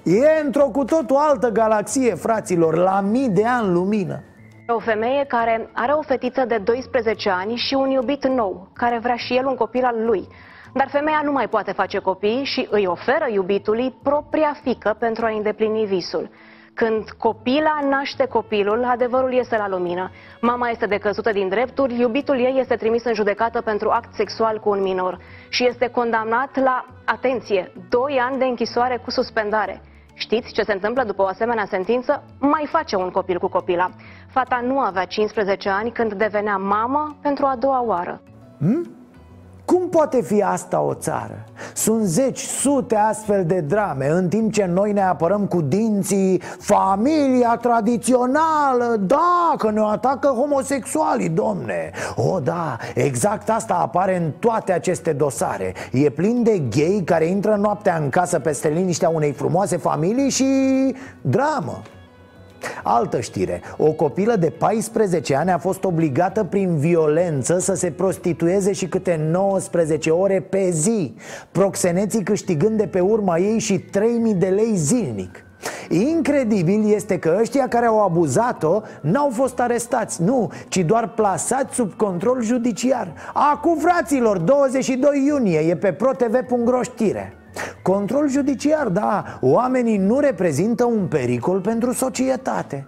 [0.04, 4.22] E într-o cu totul altă galaxie, fraților, la mii de ani lumină
[4.66, 9.16] o femeie care are o fetiță de 12 ani și un iubit nou, care vrea
[9.16, 10.28] și el un copil al lui.
[10.72, 15.30] Dar femeia nu mai poate face copii și îi oferă iubitului propria fică pentru a
[15.30, 16.30] îndeplini visul.
[16.74, 20.10] Când copila naște copilul, adevărul iese la lumină.
[20.40, 24.68] Mama este decăzută din drepturi, iubitul ei este trimis în judecată pentru act sexual cu
[24.68, 29.82] un minor și este condamnat la, atenție, 2 ani de închisoare cu suspendare.
[30.14, 32.22] Știți ce se întâmplă după o asemenea sentință?
[32.38, 33.90] Mai face un copil cu copila.
[34.29, 38.20] Fata nu avea 15 ani când devenea mamă pentru a doua oară.
[38.59, 39.03] Hmm?
[39.64, 41.44] Cum poate fi asta o țară?
[41.74, 47.59] Sunt zeci, sute astfel de drame În timp ce noi ne apărăm cu dinții Familia
[47.62, 51.90] tradițională Da, că ne atacă homosexualii, domne.
[52.16, 55.74] O, da, exact asta apare în toate aceste dosare.
[55.92, 60.46] E plin de gay care intră noaptea în casă peste liniștea unei frumoase familii și
[61.20, 61.83] dramă
[62.83, 68.72] Altă știre, o copilă de 14 ani a fost obligată prin violență să se prostitueze
[68.72, 71.14] și câte 19 ore pe zi
[71.53, 75.44] Proxeneții câștigând de pe urma ei și 3000 de lei zilnic.
[75.88, 81.92] Incredibil este că ăștia care au abuzat-o n-au fost arestați, nu, ci doar plasați sub
[81.92, 83.12] control judiciar.
[83.33, 87.43] Acum, fraților, 22 iunie, e pe protv.ro știre
[87.82, 92.86] Control judiciar, da, oamenii nu reprezintă un pericol pentru societate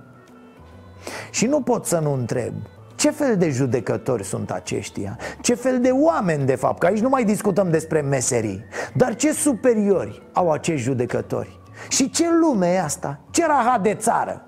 [1.30, 2.52] Și nu pot să nu întreb
[2.96, 5.18] ce fel de judecători sunt aceștia?
[5.40, 6.78] Ce fel de oameni, de fapt?
[6.78, 11.60] Că aici nu mai discutăm despre meserii Dar ce superiori au acești judecători?
[11.88, 13.20] Și ce lume e asta?
[13.30, 14.45] Ce rahat de țară?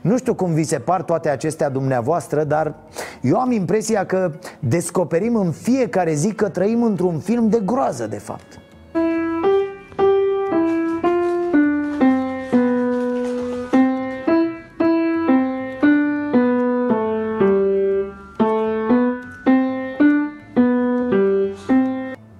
[0.00, 2.74] Nu știu cum vi se par toate acestea dumneavoastră, dar
[3.20, 8.18] eu am impresia că descoperim în fiecare zi că trăim într-un film de groază, de
[8.18, 8.60] fapt.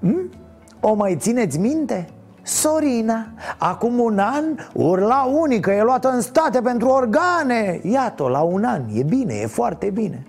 [0.00, 0.30] Hmm?
[0.80, 2.08] O mai țineți minte?
[2.46, 3.26] Sorina,
[3.58, 7.80] acum un an urla unii că e luată în state pentru organe.
[7.82, 10.26] Iată, la un an, e bine, e foarte bine.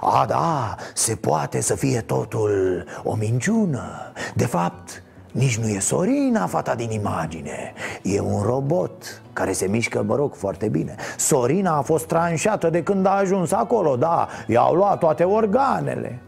[0.00, 4.12] A, da, se poate să fie totul o minciună.
[4.34, 5.02] De fapt,
[5.32, 7.72] nici nu e Sorina, fata din imagine.
[8.02, 10.94] E un robot care se mișcă, mă rog, foarte bine.
[11.16, 16.20] Sorina a fost tranșată de când a ajuns acolo, da I-au luat toate organele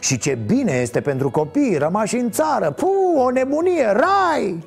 [0.00, 4.64] și ce bine este pentru copii rămași în țară Puh, o nebunie, rai!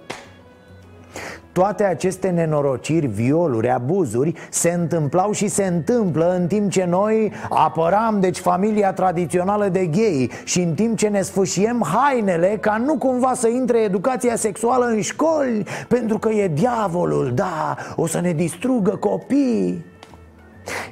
[1.58, 8.20] Toate aceste nenorociri, violuri, abuzuri se întâmplau și se întâmplă în timp ce noi apăram
[8.20, 13.34] deci familia tradițională de gay și în timp ce ne sfâșiem hainele ca nu cumva
[13.34, 18.96] să intre educația sexuală în școli pentru că e diavolul, da, o să ne distrugă
[18.96, 19.86] copiii.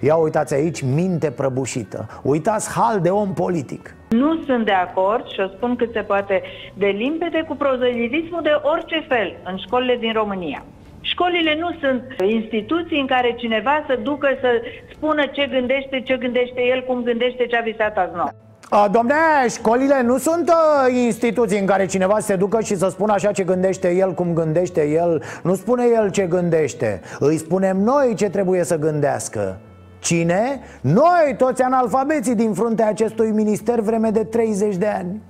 [0.02, 5.40] Ia uitați aici minte prăbușită Uitați hal de om politic Nu sunt de acord și
[5.40, 6.42] o spun cât se poate
[6.74, 10.64] de limpede cu prozelitismul de orice fel în școlile din România.
[11.02, 14.62] Școlile nu sunt instituții în care cineva să ducă să
[14.94, 18.45] spună ce gândește, ce gândește el, cum gândește, ce a visat azi nou.
[18.70, 19.14] A, domne,
[19.50, 23.44] școlile nu sunt uh, instituții în care cineva se ducă și să spună așa ce
[23.44, 28.64] gândește el, cum gândește el Nu spune el ce gândește Îi spunem noi ce trebuie
[28.64, 29.58] să gândească
[30.00, 30.60] Cine?
[30.82, 35.22] Noi, toți analfabeții din fruntea acestui minister vreme de 30 de ani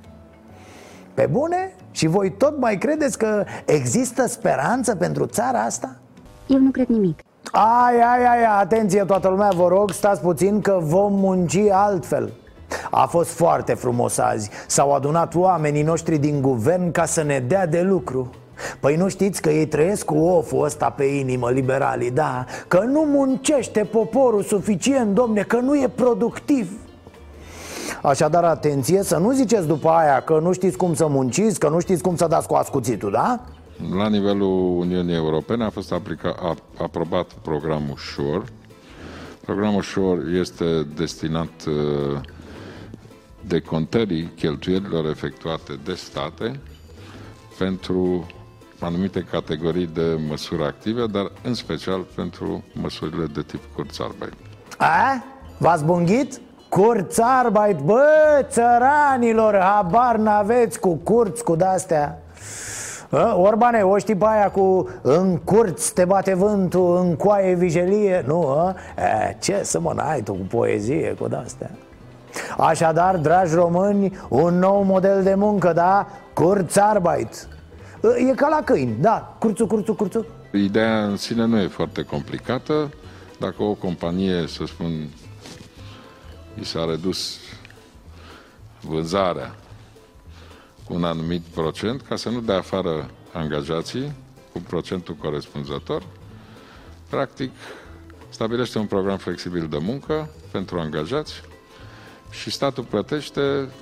[1.14, 1.74] Pe bune?
[1.92, 5.96] Și voi tot mai credeți că există speranță pentru țara asta?
[6.48, 7.20] Eu nu cred nimic.
[7.52, 12.32] Ai, ai, ai, atenție toată lumea, vă rog, stați puțin că vom munci altfel
[12.92, 17.68] a fost foarte frumos azi S-au adunat oamenii noștri din guvern ca să ne dea
[17.68, 18.30] de lucru
[18.80, 23.02] Păi nu știți că ei trăiesc cu oful ăsta pe inimă, liberalii, da Că nu
[23.02, 26.80] muncește poporul suficient, domne, că nu e productiv
[28.02, 31.80] Așadar, atenție, să nu ziceți după aia că nu știți cum să munciți, că nu
[31.80, 33.40] știți cum să dați cu ascuțitul, da?
[33.96, 38.44] La nivelul Uniunii Europene a fost aplica, a, aprobat programul SURE.
[39.46, 42.20] Programul SURE este destinat uh,
[43.48, 46.60] decontării cheltuielilor efectuate de state
[47.58, 48.26] pentru
[48.80, 54.34] anumite categorii de măsuri active, dar în special pentru măsurile de tip Kurzarbeit.
[54.78, 55.24] A?
[55.58, 56.42] V-ați bunghit?
[56.70, 62.20] Kurzarbeit, bă, țăranilor, habar n-aveți cu curți, cu de-astea
[63.36, 68.48] Orbane, o știi pe aia cu în curți te bate vântul, în coaie vijelie Nu,
[68.50, 68.76] a?
[68.98, 71.70] E, ce să mă n-ai tu cu poezie, cu de-astea
[72.58, 76.08] Așadar, dragi români, un nou model de muncă, da?
[76.34, 77.48] Kurzarbeit
[78.14, 80.26] E ca la câini, da, curțu, curțu, curțu.
[80.52, 82.92] Ideea în sine nu e foarte complicată.
[83.40, 85.08] Dacă o companie, să spun,
[86.60, 87.38] i s-a redus
[88.82, 89.56] vânzarea
[90.84, 94.12] cu un anumit procent ca să nu dea afară angajații
[94.52, 96.04] cu procentul corespunzător,
[97.10, 97.52] practic
[98.30, 101.42] stabilește un program flexibil de muncă pentru angajați
[102.30, 103.42] și statul plătește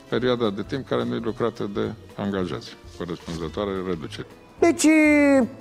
[0.10, 4.28] perioada de timp care nu e lucrată de angajați, corespunzătoare reducere.
[4.60, 4.88] Deci,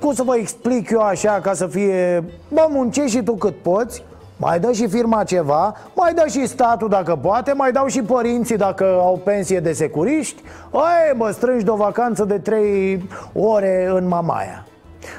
[0.01, 4.05] cum să vă explic eu așa ca să fie Bă, muncești și tu cât poți
[4.37, 8.57] mai dă și firma ceva, mai dă și statul dacă poate, mai dau și părinții
[8.57, 10.43] dacă au pensie de securiști.
[10.71, 14.67] Ai, mă, strângi de o vacanță de 3 ore în Mamaia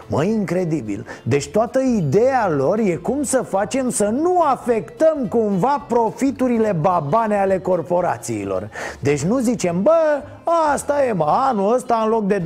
[0.07, 1.05] Mă, incredibil.
[1.23, 7.59] Deci toată ideea lor e cum să facem să nu afectăm cumva profiturile babane ale
[7.59, 8.69] corporațiilor.
[8.99, 10.21] Deci nu zicem, bă,
[10.73, 12.41] asta e mă, anul ăsta în loc de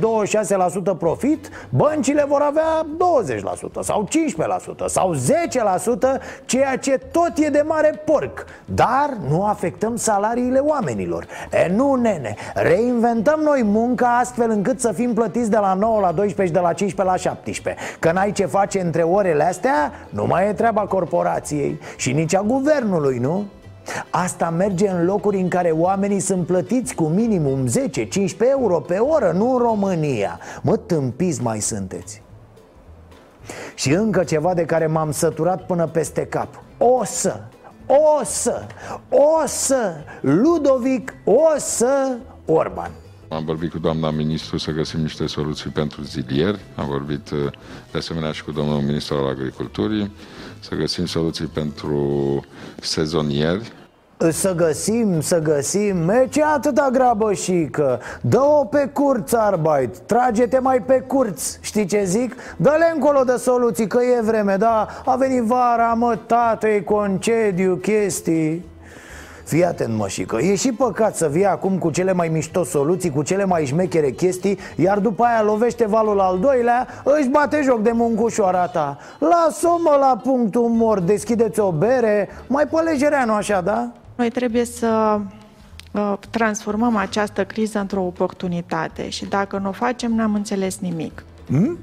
[0.94, 2.86] 26% profit Băncile vor avea
[3.78, 4.08] 20% sau
[4.82, 5.18] 15% sau 10%
[6.44, 8.44] Ceea ce tot e de mare porc.
[8.64, 11.26] Dar nu afectăm salariile oamenilor.
[11.52, 16.12] E nu, nene, reinventăm noi munca astfel încât să fim plătiți de la 9 la
[16.12, 20.26] 12 și de la 15 la 17 Că n-ai ce face între orele astea, nu
[20.26, 23.44] mai e treaba corporației Și nici a guvernului, nu?
[24.10, 27.70] Asta merge în locuri în care oamenii sunt plătiți cu minimum 10-15
[28.50, 30.40] euro pe oră, nu în România.
[30.62, 32.22] Mă, tâmpiți mai sunteți.
[33.74, 36.62] Și încă ceva de care m-am săturat până peste cap.
[36.78, 37.40] O să,
[37.86, 38.66] o să,
[39.08, 42.90] o să, Ludovic, o să, Orban
[43.28, 46.60] am vorbit cu doamna ministru să găsim niște soluții pentru zilieri.
[46.74, 47.30] Am vorbit
[47.90, 50.10] de asemenea și cu domnul ministru al agriculturii
[50.60, 52.40] să găsim soluții pentru
[52.80, 53.72] sezonieri.
[54.30, 60.82] Să găsim, să găsim, ce atâta grabă și că Dă-o pe curț, Arbeit, trage-te mai
[60.82, 62.34] pe curț, știi ce zic?
[62.56, 64.86] Dă-le încolo de soluții, că e vreme, da?
[65.04, 68.64] A venit vara, mă, tată, concediu, chestii
[69.48, 73.22] Fii atent, mășică, e și păcat să vii acum cu cele mai mișto soluții, cu
[73.22, 77.90] cele mai șmechere chestii Iar după aia lovește valul al doilea, își bate joc de
[77.90, 83.92] muncușoara ta Lasă-mă la punctul mor, deschideți o bere, mai pălegerea, nu așa, da?
[84.14, 85.20] Noi trebuie să
[85.92, 91.24] uh, transformăm această criză într-o oportunitate și dacă nu o facem, n-am înțeles nimic.
[91.46, 91.78] Hmm?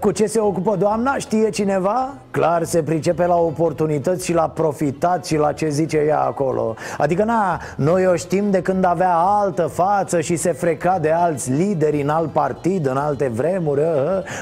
[0.00, 1.16] Cu ce se ocupă doamna?
[1.16, 2.14] Știe cineva?
[2.30, 7.24] Clar se pricepe la oportunități și la profitat și la ce zice ea acolo Adică
[7.24, 12.02] na, noi o știm de când avea altă față și se freca de alți lideri
[12.02, 13.82] în alt partid, în alte vremuri,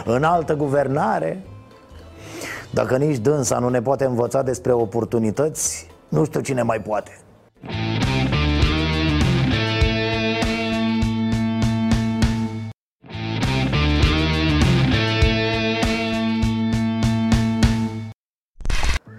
[0.04, 1.42] în altă guvernare
[2.70, 7.18] Dacă nici dânsa nu ne poate învăța despre oportunități, nu știu cine mai poate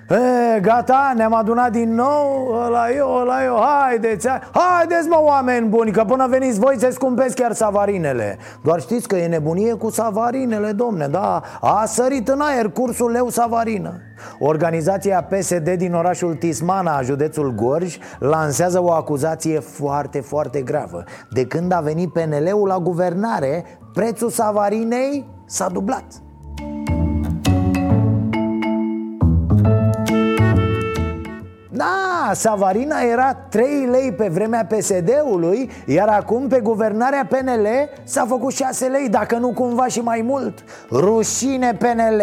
[0.09, 2.55] E, gata, ne-am adunat din nou.
[2.65, 7.35] Ăla eu, ăla eu, haideți Haideți mă oameni buni Că până veniți voi se scumpesc
[7.35, 8.37] chiar savarinele.
[8.63, 13.29] Doar știți că e nebunie cu savarinele, domne Da, a sărit în aer cursul leu
[13.29, 14.01] savarină.
[14.39, 21.03] Organizația PSD din orașul Tismana, județul Gorj Lansează o acuzație foarte, foarte gravă.
[21.29, 26.05] De când a venit PNL-ul la guvernare Prețul savarinei s-a dublat
[32.27, 37.67] Da, Savarina era 3 lei pe vremea PSD-ului Iar acum pe guvernarea PNL
[38.03, 40.63] s-a făcut 6 lei Dacă nu cumva și mai mult.
[40.91, 42.21] Rușine PNL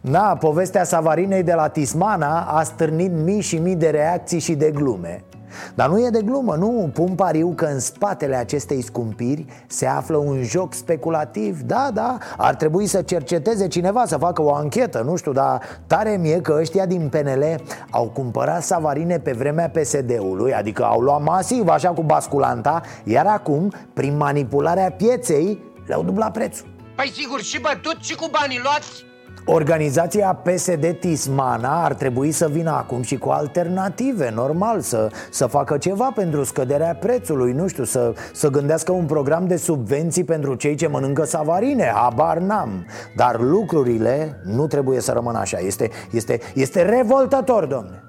[0.00, 4.70] Da, povestea Savarinei de la Tismana a stârnit mii și mii de reacții și de
[4.70, 5.24] glume
[5.74, 6.90] dar nu e de glumă, nu?
[6.92, 11.60] Pun pariu că în spatele acestei scumpiri se află un joc speculativ.
[11.60, 16.16] Da, da, ar trebui să cerceteze cineva, să facă o anchetă, nu știu Dar tare
[16.16, 21.68] mie că ăștia din PNL au cumpărat savarine pe vremea PSD-ului Adică au luat masiv,
[21.68, 26.66] așa cu basculanta Iar acum, prin manipularea pieței, le-au dublat prețul.
[26.96, 29.04] Păi sigur, și bătut și cu banii luați
[29.44, 35.78] Organizația PSD Tismana ar trebui să vină acum și cu alternative, normal, să, să facă
[35.78, 40.74] ceva pentru scăderea prețului, nu știu, să, să gândească un program de subvenții pentru cei
[40.74, 42.86] ce mănâncă savarine, habar n-am.
[43.16, 48.02] Dar lucrurile nu trebuie să rămână așa, este, este, este revoltător, domne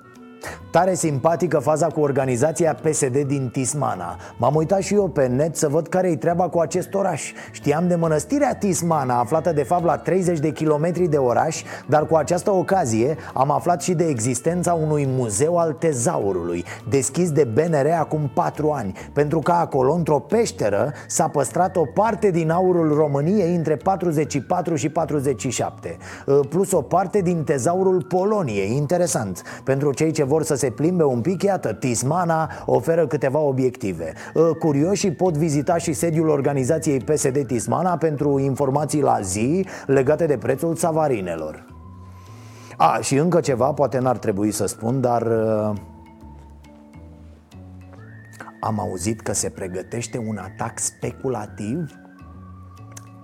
[0.74, 4.17] Tare simpatică faza cu organizația PSD din Tismana.
[4.38, 7.32] M-am uitat și eu pe net să văd care-i treaba cu acest oraș.
[7.51, 12.15] Știam de mănăstirea Tismana, aflată de fapt la 30 de kilometri de oraș Dar cu
[12.15, 18.32] această ocazie am aflat și de existența unui muzeu al tezaurului Deschis de BNR acum
[18.34, 23.76] 4 ani Pentru că acolo, într-o peșteră, s-a păstrat o parte din aurul României între
[23.76, 25.97] 44 și 47
[26.49, 28.76] Plus o parte din tezaurul Poloniei.
[28.76, 29.41] Interesant.
[29.63, 34.14] Pentru cei ce vor să se plimbe un pic, iată, Tismana oferă câteva obiective.
[34.36, 40.38] Ă, Curioșii pot vizita și sediul organizației PSD Tismana pentru informații la zi legate de
[40.38, 41.66] prețul savarinelor.
[42.78, 45.22] A, și încă ceva, poate n-ar trebui să spun, dar...
[45.22, 45.74] Uh,
[48.59, 51.91] am auzit că se pregătește un atac speculativ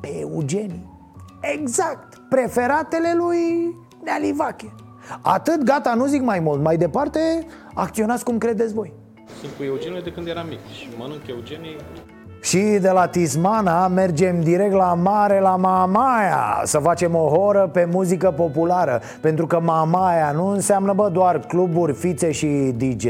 [0.01, 0.97] pe Eugenii
[1.41, 4.73] Exact, preferatele lui Nealivache
[5.21, 6.61] Atât, gata, nu zic mai mult.
[6.61, 7.19] Mai departe,
[7.73, 8.93] acționați cum credeți voi.
[9.41, 11.75] Sunt cu Eugenie de când eram mic și mănânc Eugenie
[12.41, 17.87] și de la Tismana mergem direct la mare, la Mamaia Să facem o horă pe
[17.91, 19.01] muzică populară.
[19.21, 23.05] Pentru că Mamaia nu înseamnă bă, doar cluburi, fițe și DJ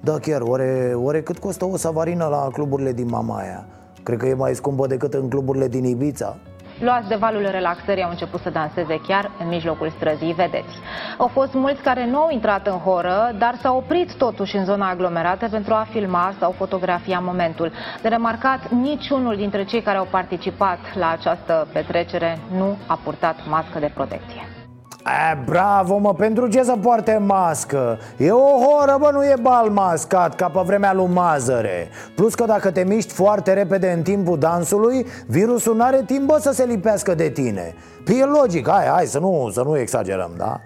[0.00, 3.66] Da chiar, oare, oare cât costă o savarină la cluburile din Mamaia?
[4.02, 6.36] Cred că e mai scumpă decât în cluburile din Ibiza
[6.82, 10.78] luați de valul relaxării, au început să danseze chiar în mijlocul străzii, vedeți.
[11.18, 14.88] Au fost mulți care nu au intrat în horă, dar s-au oprit totuși în zona
[14.88, 17.72] aglomerată pentru a filma sau fotografia momentul.
[18.02, 23.78] De remarcat, niciunul dintre cei care au participat la această petrecere nu a purtat mască
[23.78, 24.51] de protecție.
[25.02, 27.98] A, bravo, mă, pentru ce să poarte mască?
[28.16, 32.44] E o horă, bă, nu e bal mascat ca pe vremea lui Mazăre Plus că
[32.44, 37.14] dacă te miști foarte repede în timpul dansului Virusul n-are timp, bă, să se lipească
[37.14, 37.74] de tine
[38.04, 40.60] Păi e logic, hai, hai, să nu, să nu exagerăm, da?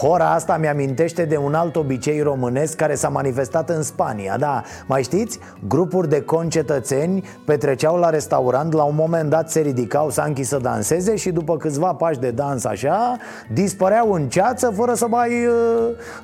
[0.00, 5.02] Hora asta mi-amintește de un alt obicei românesc care s-a manifestat în Spania Da, mai
[5.02, 5.38] știți?
[5.68, 10.58] Grupuri de concetățeni petreceau la restaurant La un moment dat se ridicau să închi să
[10.58, 13.16] danseze Și după câțiva pași de dans așa
[13.52, 15.54] Dispăreau în ceață fără să mai uh,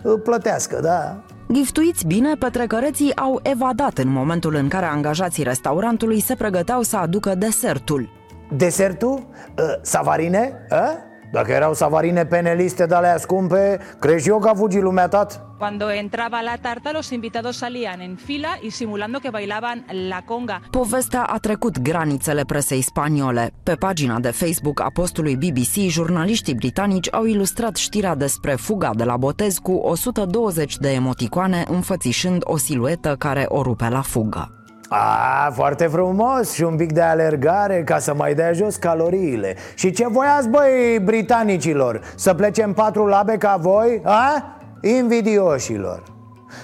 [0.03, 1.17] uh, plătească, da?
[1.53, 7.35] Giftuiți bine, petrecăreții au evadat în momentul în care angajații restaurantului se pregăteau să aducă
[7.35, 8.09] desertul.
[8.57, 9.13] Desertul?
[9.13, 10.53] Uh, savarine?
[10.71, 11.15] Uh?
[11.37, 15.41] Dacă erau savarine peneliste de alea scumpe, crezi eu că a fugit lumea tat?
[15.59, 20.61] Cuando entraba la tarta, los invitados salían en fila y simulando que bailaban la conga.
[20.71, 23.53] Povestea a trecut granițele presei spaniole.
[23.63, 29.05] Pe pagina de Facebook a postului BBC, jurnaliștii britanici au ilustrat știrea despre fuga de
[29.05, 34.56] la botez cu 120 de emoticoane înfățișând o siluetă care o rupe la fugă.
[34.89, 39.91] A, foarte frumos și un pic de alergare ca să mai dea jos caloriile Și
[39.91, 42.01] ce voiați băi britanicilor?
[42.15, 44.01] Să plecem patru labe ca voi?
[44.05, 44.57] A?
[44.81, 46.03] Invidioșilor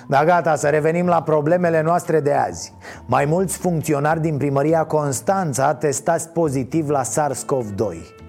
[0.07, 2.75] da, gata, să revenim la problemele noastre de azi
[3.07, 8.22] Mai mulți funcționari din primăria Constanța testați pozitiv la SARS-CoV-2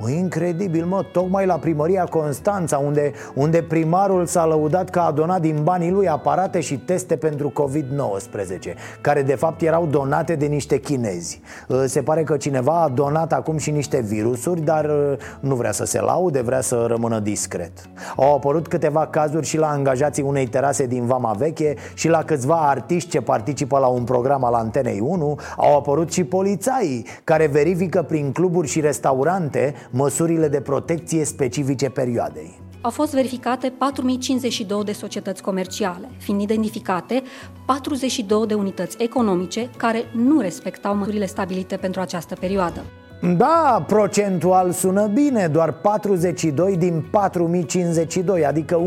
[0.00, 5.40] Mă, incredibil, mă, tocmai la primăria Constanța Unde, unde primarul s-a lăudat că a donat
[5.40, 10.78] din banii lui aparate și teste pentru COVID-19 Care de fapt erau donate de niște
[10.78, 11.40] chinezi.
[11.70, 15.72] Ă, Se pare că cineva a donat acum și niște virusuri Dar ă, nu vrea
[15.72, 17.72] să se laude, vrea să rămână discret.
[18.16, 22.68] Au apărut câteva cazuri și la angajații unei terase din Vama Veche Și la câțiva
[22.68, 28.02] artiști ce participă la un program al Antenei 1 Au apărut și polițaii care verifică
[28.02, 32.60] prin cluburi și restaurante măsurile de protecție specifice perioadei.
[32.80, 37.22] Au fost verificate 4052 de societăți comerciale, fiind identificate
[37.66, 42.84] 42 de unități economice care nu respectau măsurile stabilite pentru această perioadă.
[43.20, 48.80] Da, procentual sună bine, doar 42 din 4052, adică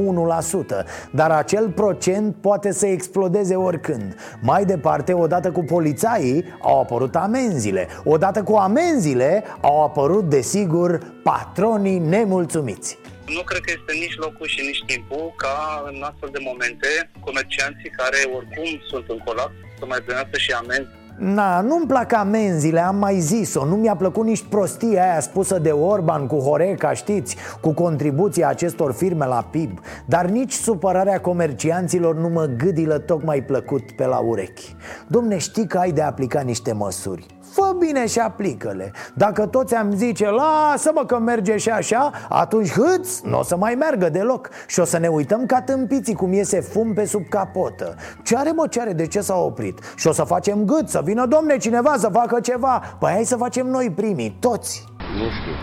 [0.73, 4.15] 1% Dar acel procent poate să explodeze oricând.
[4.41, 7.87] Mai departe, odată cu polițaii, au apărut amenziile.
[8.03, 12.97] Odată cu amenziile, au apărut, desigur, patronii nemulțumiți.
[13.25, 16.87] Nu cred că este nici locul și nici timpul ca în astfel de momente
[17.19, 22.79] comercianții care oricum sunt în colaps să mai primească și amenzi Na, nu-mi plac amenziile,
[22.79, 23.65] am mai zis-o.
[23.65, 28.91] Nu mi-a plăcut nici prostia aia spusă de Orban cu Horeca, știți Cu contribuția acestor
[28.91, 34.75] firme la PIB Dar nici supărarea comercianților nu mă gâdilă tocmai plăcut pe la urechi.
[35.07, 38.91] Domne, știi că ai de aplicat niște măsuri Fă bine și aplică-le.
[39.13, 43.75] Dacă toți am zice, lasă-mă că merge și așa Atunci hâț, nu o să mai
[43.75, 44.49] meargă deloc.
[44.67, 47.95] Și o să ne uităm ca tâmpiții cum iese fum pe sub capotă.
[48.23, 49.79] Ce are mă, ce are, de ce s-a oprit?
[49.95, 52.95] Și o să facem gât, să vină domne cineva să facă ceva.
[52.99, 54.85] Păi hai să facem noi primii, toți.
[54.97, 55.55] Nu știu,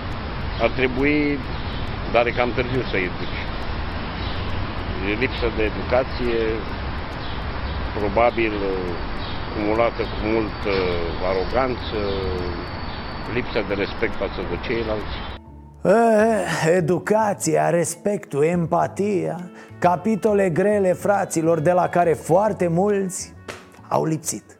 [0.62, 1.38] ar trebui,
[2.12, 3.38] dar e cam târziu să educi
[5.10, 6.40] E lipsă de educație,
[7.98, 8.52] probabil
[9.58, 10.72] cumulată cu multă
[11.30, 11.98] aroganță,
[13.34, 15.14] lipsa de respect față de ceilalți.
[15.82, 23.34] Eh, educația, respectul, empatia Capitole grele, fraților, de la care foarte mulți
[23.88, 24.58] au lipsit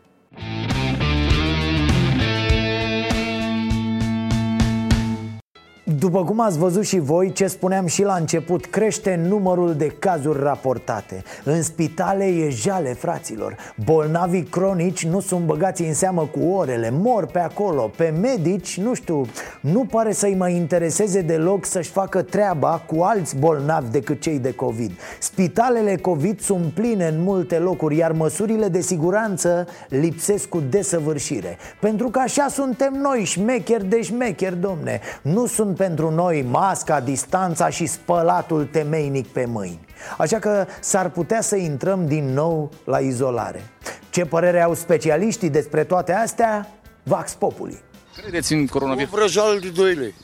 [5.99, 10.43] După cum ați văzut și voi, ce spuneam și la început, crește numărul de cazuri
[10.43, 11.23] raportate.
[11.45, 13.57] În spitale e jale, fraților.
[13.85, 17.91] Bolnavii cronici nu sunt băgați în seamă cu orele, mor pe acolo.
[17.97, 19.27] Pe medici, nu știu,
[19.61, 24.53] nu pare să-i mai intereseze deloc să-și facă treaba cu alți bolnavi decât cei de
[24.53, 24.93] COVID.
[25.19, 31.57] Spitalele COVID sunt pline în multe locuri, iar măsurile de siguranță lipsesc cu desăvârșire.
[31.81, 35.01] Pentru că așa suntem noi, șmecheri de șmecheri, domne.
[35.23, 39.81] Nu sunt pentru noi masca, distanța și spălatul temeinic pe mâini.
[40.19, 43.63] Așa că s-ar putea să intrăm din nou la izolare.
[44.11, 46.69] Ce părere au specialiștii despre toate astea?
[47.03, 47.81] Vax Populi.
[48.17, 49.13] Credeți în coronavirus?
[49.13, 50.15] O vrăjeală de 2 lei.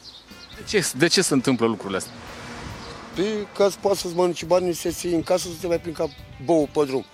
[0.57, 2.13] De ce, de ce se întâmplă lucrurile astea?
[3.15, 6.09] Păi ca să poți să-ți mănânci banii să în casă să te mai plin ca
[6.45, 7.05] bou pe drum.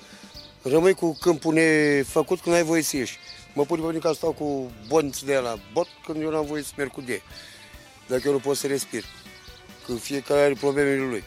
[0.63, 3.19] Rămâi cu câmpul nefăcut când ai voie să ieși.
[3.55, 6.45] Mă pun pe mine ca să stau cu bonți de la bot când eu n-am
[6.47, 7.23] voie să merg cu de
[8.11, 9.05] dacă eu nu pot să respir.
[9.87, 11.25] Că fiecare are problemele lui.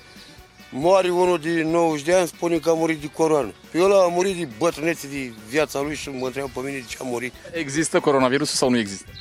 [0.69, 3.53] Moare unul de 90 de ani, spune că a murit de coroană.
[3.71, 6.85] Pe eu a murit de bătrânețe de viața lui și mă întreabă pe mine de
[6.87, 7.33] ce a murit.
[7.51, 9.11] Există coronavirusul sau nu există?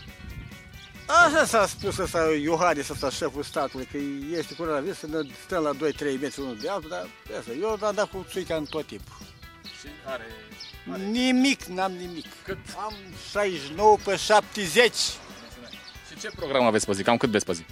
[1.27, 3.99] Așa s-a spus ăsta Iohannis, ăsta șeful statului, că
[4.37, 7.07] este coronavirus, să ne stăm la 2-3 metri unul de altul, dar
[7.39, 9.17] asta, eu am dat cu țuica în tot timpul.
[9.81, 10.25] Și are,
[10.93, 11.03] are...
[11.03, 12.27] Nimic, n-am nimic.
[12.45, 12.59] Cât?
[12.77, 12.95] Am
[13.31, 14.95] 69 pe 70.
[16.23, 17.03] Și ce program aveți pe zi?
[17.03, 17.65] Cam cât beți pe zi?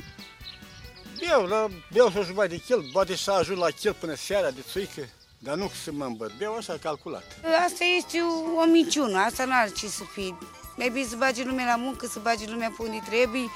[1.18, 4.60] Beau, la, beau să jumătate de chel, poate să ajung la chel până seara de
[4.70, 6.32] țuică, dar nu să mă îmbăt.
[6.38, 7.24] Beau așa calculat.
[7.66, 8.18] Asta este
[8.56, 10.38] o minciună, asta nu are ce să fie.
[10.76, 13.48] Mai bine să bage lumea la muncă, să bage lumea pe unde trebuie,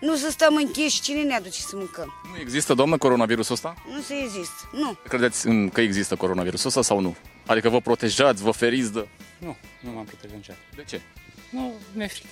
[0.00, 2.12] nu să stăm închiși, cine ne aduce să mâncăm?
[2.32, 3.74] Nu există, doamnă, coronavirusul ăsta?
[3.88, 4.98] Nu se există, nu.
[5.08, 7.16] Credeți în, că există coronavirusul ăsta sau nu?
[7.46, 9.08] Adică vă protejați, vă feriți de...
[9.38, 10.64] Nu, nu m-am protejat niciodată.
[10.76, 11.00] De ce?
[11.50, 12.28] Nu, mi-e frică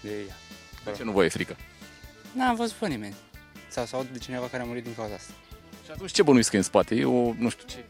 [0.00, 0.36] de ea.
[0.84, 1.56] De ce nu vă e frică?
[2.32, 3.14] N-am văzut pe nimeni.
[3.68, 5.32] Sau să aud de cineva care a murit din cauza asta.
[5.84, 6.94] Și atunci ce bănuiți că e în spate?
[6.94, 7.84] E o, nu știu ce...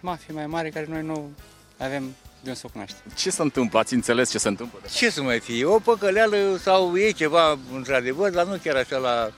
[0.00, 1.30] Mafie mai mare care noi nu
[1.78, 2.02] avem
[2.42, 3.00] de unde să o cunoaștem.
[3.14, 3.78] Ce se întâmplă?
[3.78, 4.78] Ați înțeles ce se întâmplă?
[4.94, 5.64] Ce să mai fie?
[5.64, 9.32] O păcăleală sau e ceva într-adevăr, dar nu chiar așa la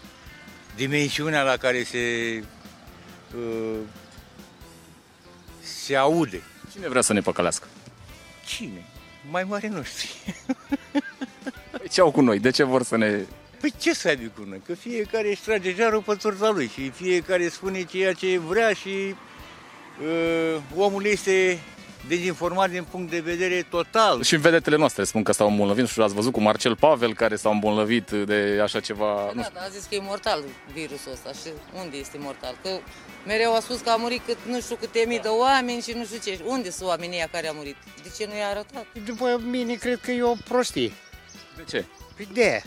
[0.76, 2.42] dimensiunea la care se
[3.36, 3.78] uh,
[5.61, 6.42] se aude.
[6.72, 7.66] Cine vrea să ne păcălească?
[8.47, 8.86] Cine?
[9.30, 10.34] Mai mare noștri.
[10.68, 10.78] Păi
[11.91, 12.39] ce au cu noi?
[12.39, 13.20] De ce vor să ne...
[13.61, 14.62] Păi ce să aibă cu noi?
[14.66, 19.14] Că fiecare își trage jarul pe turta lui și fiecare spune ceea ce vrea și
[20.03, 21.59] uh, omul este
[22.09, 24.22] dezinformat din punct de vedere total.
[24.22, 27.53] Și vedetele noastre spun că s-au îmbolnăvit și ați văzut cu Marcel Pavel care s-au
[27.53, 29.14] îmbolnăvit de așa ceva.
[29.26, 29.55] Da, nu știu.
[29.55, 32.57] da, a zis că e mortal virusul ăsta și unde este mortal?
[32.62, 32.68] Că
[33.26, 36.05] mereu a spus că a murit cât, nu știu câte mii de oameni și nu
[36.05, 36.41] știu ce.
[36.45, 37.76] Unde sunt oamenii ăia care au murit?
[38.03, 38.87] De ce nu i-a arătat?
[39.05, 40.93] După mine, cred că e o prostie.
[41.57, 41.84] De ce?
[42.16, 42.62] Păi de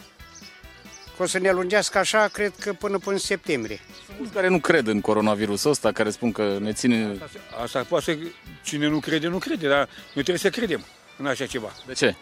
[1.17, 3.79] că o să ne lungească așa, cred că până până în septembrie.
[4.05, 7.17] Sunt mulți care nu cred în coronavirusul ăsta, care spun că ne ține...
[7.23, 8.17] Asta, asta poate să...
[8.63, 10.85] Cine nu crede, nu crede, dar noi trebuie să credem
[11.17, 11.71] în așa ceva.
[11.85, 12.15] De ce?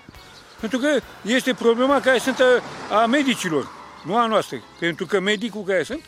[0.59, 2.61] Pentru că este problema care sunt a,
[3.01, 3.71] a medicilor,
[4.05, 4.63] nu a noastră.
[4.79, 6.01] Pentru că medicul care sunt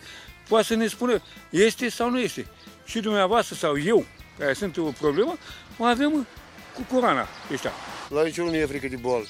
[0.48, 2.48] poate să ne spună este sau nu este.
[2.86, 4.06] Și dumneavoastră sau eu,
[4.38, 5.38] care sunt o problemă,
[5.78, 6.28] o avem
[6.74, 7.72] cu corona ăștia.
[8.10, 9.26] La niciunul nu e frică de boală.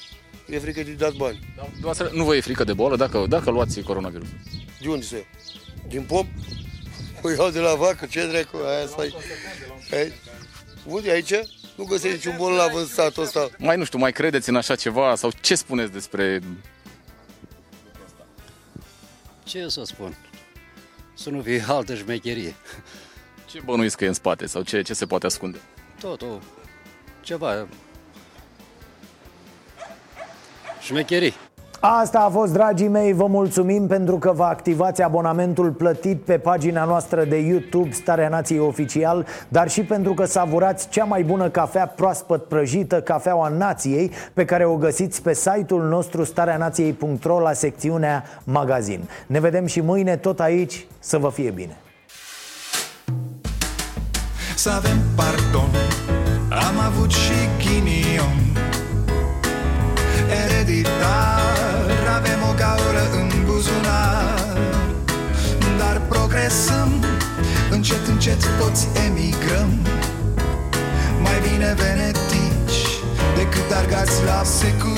[0.50, 1.38] E frică de dat bani.
[1.54, 4.28] Dumneavoastră, nu vă e frică de boală dacă, dacă luați coronavirus?
[4.80, 5.26] De unde să iau?
[5.88, 6.26] Din pop?
[7.22, 9.14] O iau de la vacă, ce dracu, aia stai.
[9.92, 10.12] Ai?
[10.86, 11.34] Unde aici?
[11.76, 13.48] Nu găsești niciun bolnav în satul ăsta.
[13.58, 16.40] Mai nu știu, mai credeți în așa ceva sau ce spuneți despre...
[19.44, 20.16] Ce să spun?
[21.14, 22.54] Să nu fie altă șmecherie.
[23.50, 25.58] Ce bănuiți că e în spate sau ce, ce se poate ascunde?
[26.00, 26.42] Totul,
[27.20, 27.68] ceva,
[30.88, 31.34] șmecherii.
[31.80, 36.84] Asta a fost, dragii mei, vă mulțumim pentru că vă activați abonamentul plătit pe pagina
[36.84, 41.86] noastră de YouTube Starea Nației Oficial Dar și pentru că savurați cea mai bună cafea
[41.86, 49.08] proaspăt prăjită, cafeaua nației Pe care o găsiți pe site-ul nostru stareanației.ro la secțiunea magazin.
[49.26, 51.76] Ne vedem și mâine tot aici, să vă fie bine.
[54.56, 55.70] Să avem pardon,
[56.50, 57.97] am avut și ghinion
[60.98, 64.56] Ereditar, avem o gaură în buzunar.
[65.78, 67.04] Dar progresăm,
[67.70, 69.70] încet, încet toți emigrăm.
[71.22, 72.80] Mai bine venetici
[73.36, 74.96] decât argați la securici.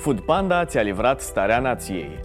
[0.00, 2.23] Food Panda ți-a livrat starea nației.